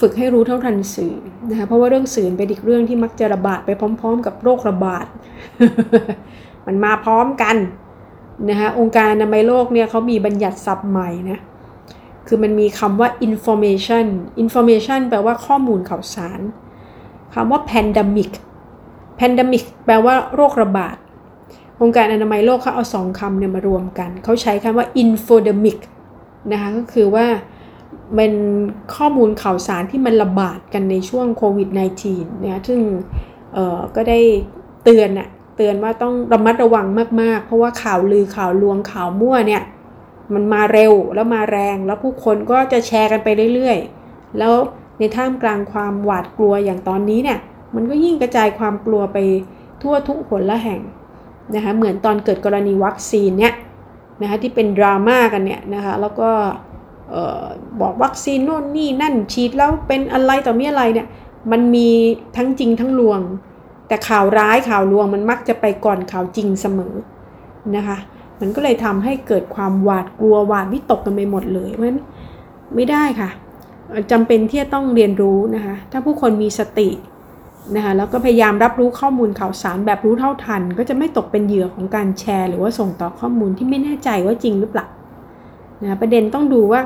[0.00, 1.14] ฝึกให้รู้เท่าทันสื่อ
[1.50, 5.06] นะคะเพราะว่าเรื่องสื่อเป็นอีกเรื่องที่มักจะระบาดไปพร้อม ๆ กับโรคระบาด
[6.66, 7.56] มันมาพร้อมกัน
[8.48, 11.38] นะคะองค์การอนามัยโลกเนี่ยเขามีบัญญัติศัพท์ใหม่นะ
[12.26, 14.06] คือมันมีคำว่า information
[14.42, 16.40] information แปลว่าข้อมูลข่าวสาร
[17.34, 18.30] คำว่า pandemic
[19.20, 20.96] pandemic แปลว่าโรคระบาด
[21.82, 25.78] องค์การอนามัยโลกเขาเอาสองคำเนี่ยมารวมกัน เขาใช้คำว่า infodemic
[26.52, 27.26] นะคะก็คือว่า
[28.14, 28.34] เป็น
[28.96, 31.68] ข้อมูลข่าวสารที่มันระบาดกันในช่วงโควิด
[32.04, 32.80] -19 เนี่ยซึ่ง
[33.96, 34.18] ก็ได้
[34.84, 36.86] เตือนอะเตือนว่าต้องระมัดระวัง
[37.20, 39.62] มาก ๆ เพราะว่าข่าวลือข่าวลวงข่าวมั่วเนี่ย
[40.34, 44.54] มันมาเร็วแล้วมาแรง แล้วผู้คนก็จะแชร์กันไปเรื่อยๆ แล้ว
[44.98, 47.38] ในท่ามกลางความหวาดกลัวอย่างตอนนี้เนี่ย
[47.74, 49.18] มันก็ยิ่งกระจายความกลัวไป
[49.82, 50.80] ทั่วทุกหนละแห่ง
[51.54, 53.54] นะคะเหมือนตอนเกิดกรณีวัคซีนเนี่ย
[54.20, 56.30] นะคะที่เป็นดราม่ากันเนี่ยนะคะแล้วก็
[57.80, 61.06] บอกวัคซีนโน่นนี่นั่นฉีดแล้วเป็นอะไรต่อมีอะไรเนี่ย
[61.52, 61.88] มันมี
[62.36, 63.20] ทั้งจริงทั้งลวง
[63.88, 66.94] แต่ข่าวร้ายข่าวลวงมันมักจะไปก่อนข่าวจริงเสมอ
[67.76, 67.98] นะคะ
[68.40, 72.00] มันก็เลยทำให้เกิดความหวาดกลัวหวาดวิตกกันไปหมดเลยเพราะฉะนั้น
[72.74, 73.30] ไม่ได้ค่ะ
[74.10, 76.88] จำเป็นที่จะต้องเรียนรู้นะคะ ถ้าผู้คนมีสติ
[77.76, 84.86] นะคะแล้วก็พยายามรับรู้ข้อมูลข่าวสารแบบรู้เท่าทัน ก็จะไม่ตกเป็นเหยื่อของการแชร์ หรือว่าส่งต่อข้อมูลที่ไม่แน่ใจว่าจริงหรือเปล่า
[85.82, 86.80] นะประเด็นต้องดูว่า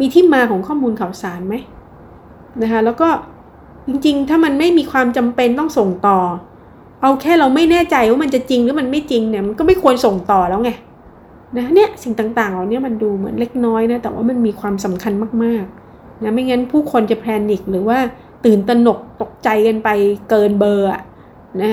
[0.00, 1.54] มีที่มาของข้อมูลข่าวสารไหม
[2.62, 3.08] นะคะแล้วก็
[3.88, 6.18] จริงๆ ถ้ามันไม่มีความจำเป็นต้องส่งต่อ
[7.02, 10.70] เอาแค่เราไม่แน่ใจว่ามันจะจริงหรือมันไม่จริงเนี่ยมันก็ไม่ควรส่งต่อแล้วไง
[11.56, 15.12] นะเนี่ยสิ่งต่างๆเหล่านี้มันดูเหมือนเล็กน้อยนะแต่ว่ามันมีความสำคัญ
[15.44, 17.98] มากๆนะไม่งั้นผู้คนจะแพนิคหรือว่า
[18.44, 19.88] ตื่นตระหนกตกใจกันไป
[20.30, 20.88] เกินเบอร์
[21.62, 21.70] นะ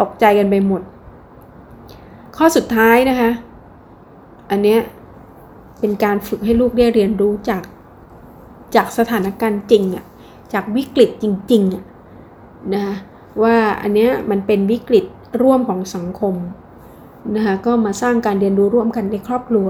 [0.00, 0.82] ตกใจกันไปหมด
[2.36, 3.30] ข้อสุดท้ายนะคะ
[4.50, 4.80] อันเนี้ย
[5.80, 7.62] เป็นการฝึกให้ลูกได้เรียนรู้จาก
[8.76, 10.04] จากสถานการณ์จริงอะ
[10.52, 11.84] จากวิกฤตจริงๆอะ
[12.74, 12.94] นะคะ
[13.42, 15.04] ว่าอันเนี้ยมันเป็นวิกฤต
[15.42, 16.34] ร่วมของสังคม
[17.36, 19.68] นะคะก็มาสร้างการเรียนรู้ร่วมกันในครอบครัว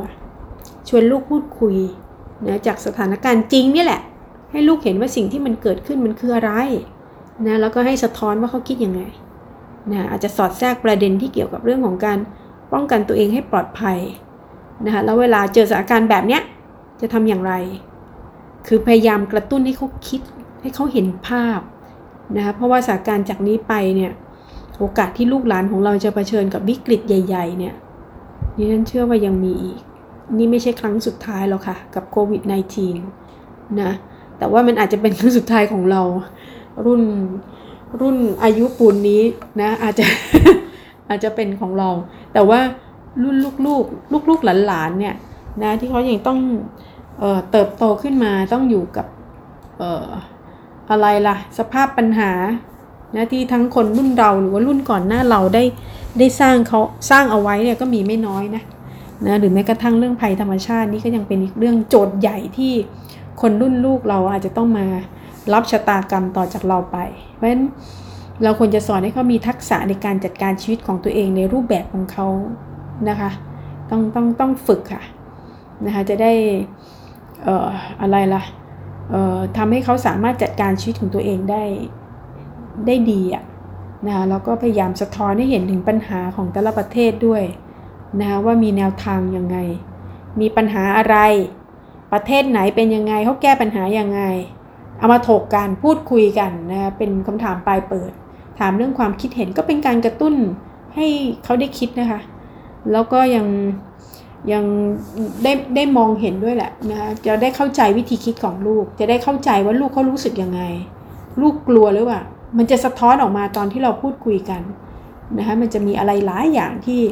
[0.89, 1.77] ชวนลูกพูดคุย
[2.47, 4.01] นะจากสถานการณ์จริงนี่แหละ
[4.51, 6.53] ให้ลูกเห็นว่าสิ่งที่มันเกิดขึ้นมันคืออะไร
[7.47, 9.03] นะแล้วก็ให้สะท้อนว่าเขาคิดยังไง
[9.93, 12.19] นะอาจจะสอดแทรกประเด็นที่เกี่ยวกับเรื่องของการ
[12.73, 13.99] ป้องกันตัวเองให้ปลอดภัย
[14.85, 16.43] นะคะแล้วเวลาเจอสถานการณ์แบบเนี้ย
[17.01, 17.53] จะทำอย่างไร
[18.67, 20.21] คือพยายามกระตุ้นให้เขาคิด
[20.63, 21.61] ให้เขาเห็นภาพ
[22.37, 24.13] นะคะเพราะว่าสถานการณ์จากนี้ไปเนี่ย
[24.79, 27.75] โอกาสที่ลูกหลานของเราจะเผชิญกับวิกฤตใหญ่ ๆ เนี่ย
[28.57, 29.81] นี่ฉันเชื่อว่ายังมีอีก
[30.39, 32.43] นี่ไม่ใช่ครั้งสุดท้ายหรอกค่ะ กับโควิด
[33.11, 33.91] -19 นะ
[34.39, 36.03] แต่ว่ามันอาจจะเป็นครั้งสุดท้ายของเรา
[36.87, 37.03] รุ่น
[38.01, 39.23] รุ่นอายุปูนนี้
[39.61, 40.07] นะอาจจะ
[41.09, 41.89] อาจจะเป็นของเรา
[42.33, 42.61] แต่ว่า
[43.23, 45.15] รุ่นลูกๆ ลูกๆหลานๆเนี่ย
[45.63, 46.39] นะที่เขายังต้อง
[47.19, 49.07] เออเติบโตขึ้นมาต้องอยู่กับ
[49.79, 52.31] เอะไรล่ะ สภาพปัญหา
[53.17, 55.65] นะที่ทั้งคนรุ่นเราหรือว่ารุ่นก่อนหน้าเราได้
[56.19, 56.81] ได้สร้างเขา
[57.11, 58.63] สร้างเอาไว้เนี่ยก็มีไม่น้อยนะ
[59.27, 62.73] นะหรือแม้กระทั่งเรื่องภัยธรรมชาตินี่ก็ยังเป็นอีกเรื่องโจทย์ใหญ่ที่
[63.41, 64.87] คนรุ่นลูกเราอาจจะต้องมา
[65.53, 66.97] รับชะตากรรมต่อจากเราไป
[67.35, 67.65] เพราะฉะนั้น
[68.43, 72.27] เราควรจะสอนให้เขามีทักษะในการจัดการชีวิตของตัวเองในรูปแบบของเขา
[73.09, 73.31] นะคะ
[73.91, 75.03] ต้องต้องต้องฝึกค่ะ
[75.87, 76.33] นะคะจะได้
[77.45, 77.69] เอ่อ
[78.01, 78.64] อะไรล่ะเอ่อ
[79.57, 81.65] ทำให้เขาสามารถจัดการชีวิตของตัวเองได้
[82.87, 83.45] ได้ดีอะ
[84.07, 87.43] นะคะแล้วก็พยายามสะท้อนให้เห็นถึงปัญหาของแต่ละประเทศด้วย
[88.21, 89.57] นะคะว่ามีแนวทางยังไง
[90.41, 91.17] มีปัญหาอะไร
[92.13, 94.23] ประเทศไหนเป็นยังไงเขาแก้ปัญหายังไง
[94.99, 98.13] เอามาถกกันพูดคุยกันนะคะเป็นคำถามปลายเปิด
[98.59, 100.35] ถามเรื่องความคิดเห็นก็เป็นการกระตุ้น
[100.95, 101.07] ให้
[101.45, 102.21] เขาได้คิดนะคะ
[102.93, 103.47] แล้วก็ยัง
[104.53, 104.65] ยัง
[105.43, 110.61] ได้ได้มองเห็นด้วยแหละนะคะจะได้เข้าใจวิธีคิดของลูก จะได้เข้าใจว่าลูกเขารู้สึกยังไง
[111.41, 112.23] ลูกกลัวหรือเปล่า
[112.59, 114.63] มันจะสะท้อนออกมาตอนที่เราพูดคุยกัน
[115.39, 117.03] นะคะมันจะมีอะไรหลายอย่างที่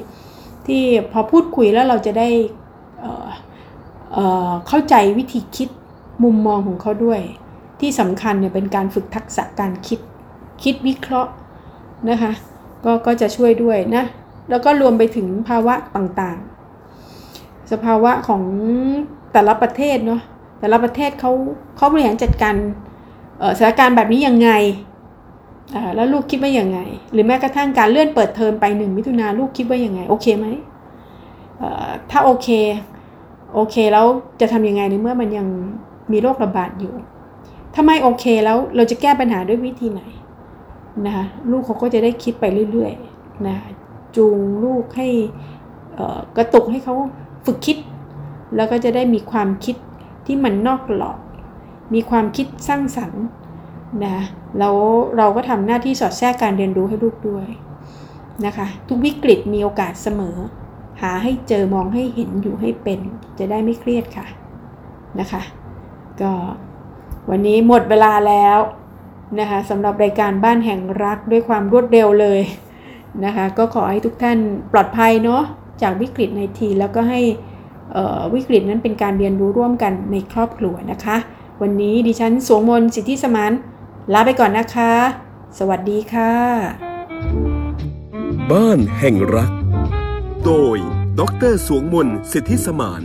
[0.66, 2.28] ที่พอพูดคุยแล้วเราจะได้
[3.00, 3.28] เออ
[4.12, 4.18] เอ
[4.48, 5.68] อเข้าใจวิธีคิด
[6.24, 7.20] มุมมองของเขาด้วย
[7.80, 10.00] ที่สำคัญเนี่ยเป็นการฝึกทักษะการคิด
[10.62, 11.32] คิดวิเคราะห์
[12.10, 12.32] นะคะ
[12.84, 14.04] ก็ก็จะช่วยด้วยนะ
[14.50, 16.61] แล้วก็รวมไปถึงภาวะต่างๆ
[17.72, 18.42] สภาวะของ
[19.32, 20.20] แต่ละประเทศเนาะ
[20.60, 21.32] แต่ละประเทศเขา
[21.76, 22.54] เขาบริหารจัดการ
[23.58, 24.50] สถานการณ์แบบนี้ยังไง
[25.94, 26.78] แล้วลูกคิดว่ายังไง
[27.12, 30.46] หรือแม้กระทั่งการเลื่อนเปิดเทอมไปหนึ่งมิถุนาลูกคิดว่ายังไง โอเคไหม
[32.10, 32.48] ถ้าโอเค
[33.54, 34.06] โอเคแล้ว
[34.40, 35.46] จะทำยังไงในเมื่อมันยัง
[36.12, 36.94] มีโรคระบาดอยู่
[37.74, 40.02] ถ้าไม่โอเคแล้วเราจะแก้ปัญหาด้วยวิธีไหน
[41.06, 43.56] นะคะลูกเขาก็จะได้คิดไปเรื่อยๆนะ
[44.16, 45.08] จูงลูกให้
[46.36, 46.94] กระตุกให้เขา
[47.44, 47.78] ฝึกคิด
[48.56, 49.76] แล้วก็จะได้มีความคิด
[50.26, 51.18] ที่มันนอกกรอบ
[51.94, 53.22] มีความคิดสร้างสรรค์
[54.04, 54.18] นะ
[54.58, 54.76] แล้ว
[55.16, 57.48] เราก็ทำหน้าที่สอดแทรกการเรียนรู้ให้ลูกด้วย
[58.46, 60.36] นะคะทุกวิกฤตมีโอกาสเสมอ
[61.02, 63.00] หาให้เจอมองให้เห็นอยู่ให้เป็น
[63.38, 64.26] จะได้ไม่เครียดค่ะ
[65.20, 65.42] นะคะ
[66.20, 66.32] ก็
[67.30, 68.58] วันนี้หมดเวลาแล้ว
[69.40, 72.40] นะคะสำหรับรายการบ้านแห่งรักด้วยความรวดเร็วเลย
[73.24, 74.38] นะคะ ก็ขอให้ทุกท่าน
[74.72, 75.42] ปลอดภัยเนาะ
[75.82, 77.20] จากวิกฤตในทีแล้วก็ให้
[78.34, 81.16] วิกฤตนั้นเป็นการเรียนรู้ร่วมกันในครอบครัวนะคะ
[81.62, 83.52] วันนี้ดิฉันสวงมนสิทธิสมาน
[84.12, 84.92] ลาไปก่อนนะคะ
[85.58, 86.32] สวัสดีค่ะ
[88.50, 89.52] บ้านแห่งรัก
[90.44, 90.76] โดย
[91.20, 93.02] ดรสวงมนสิทธิสมาน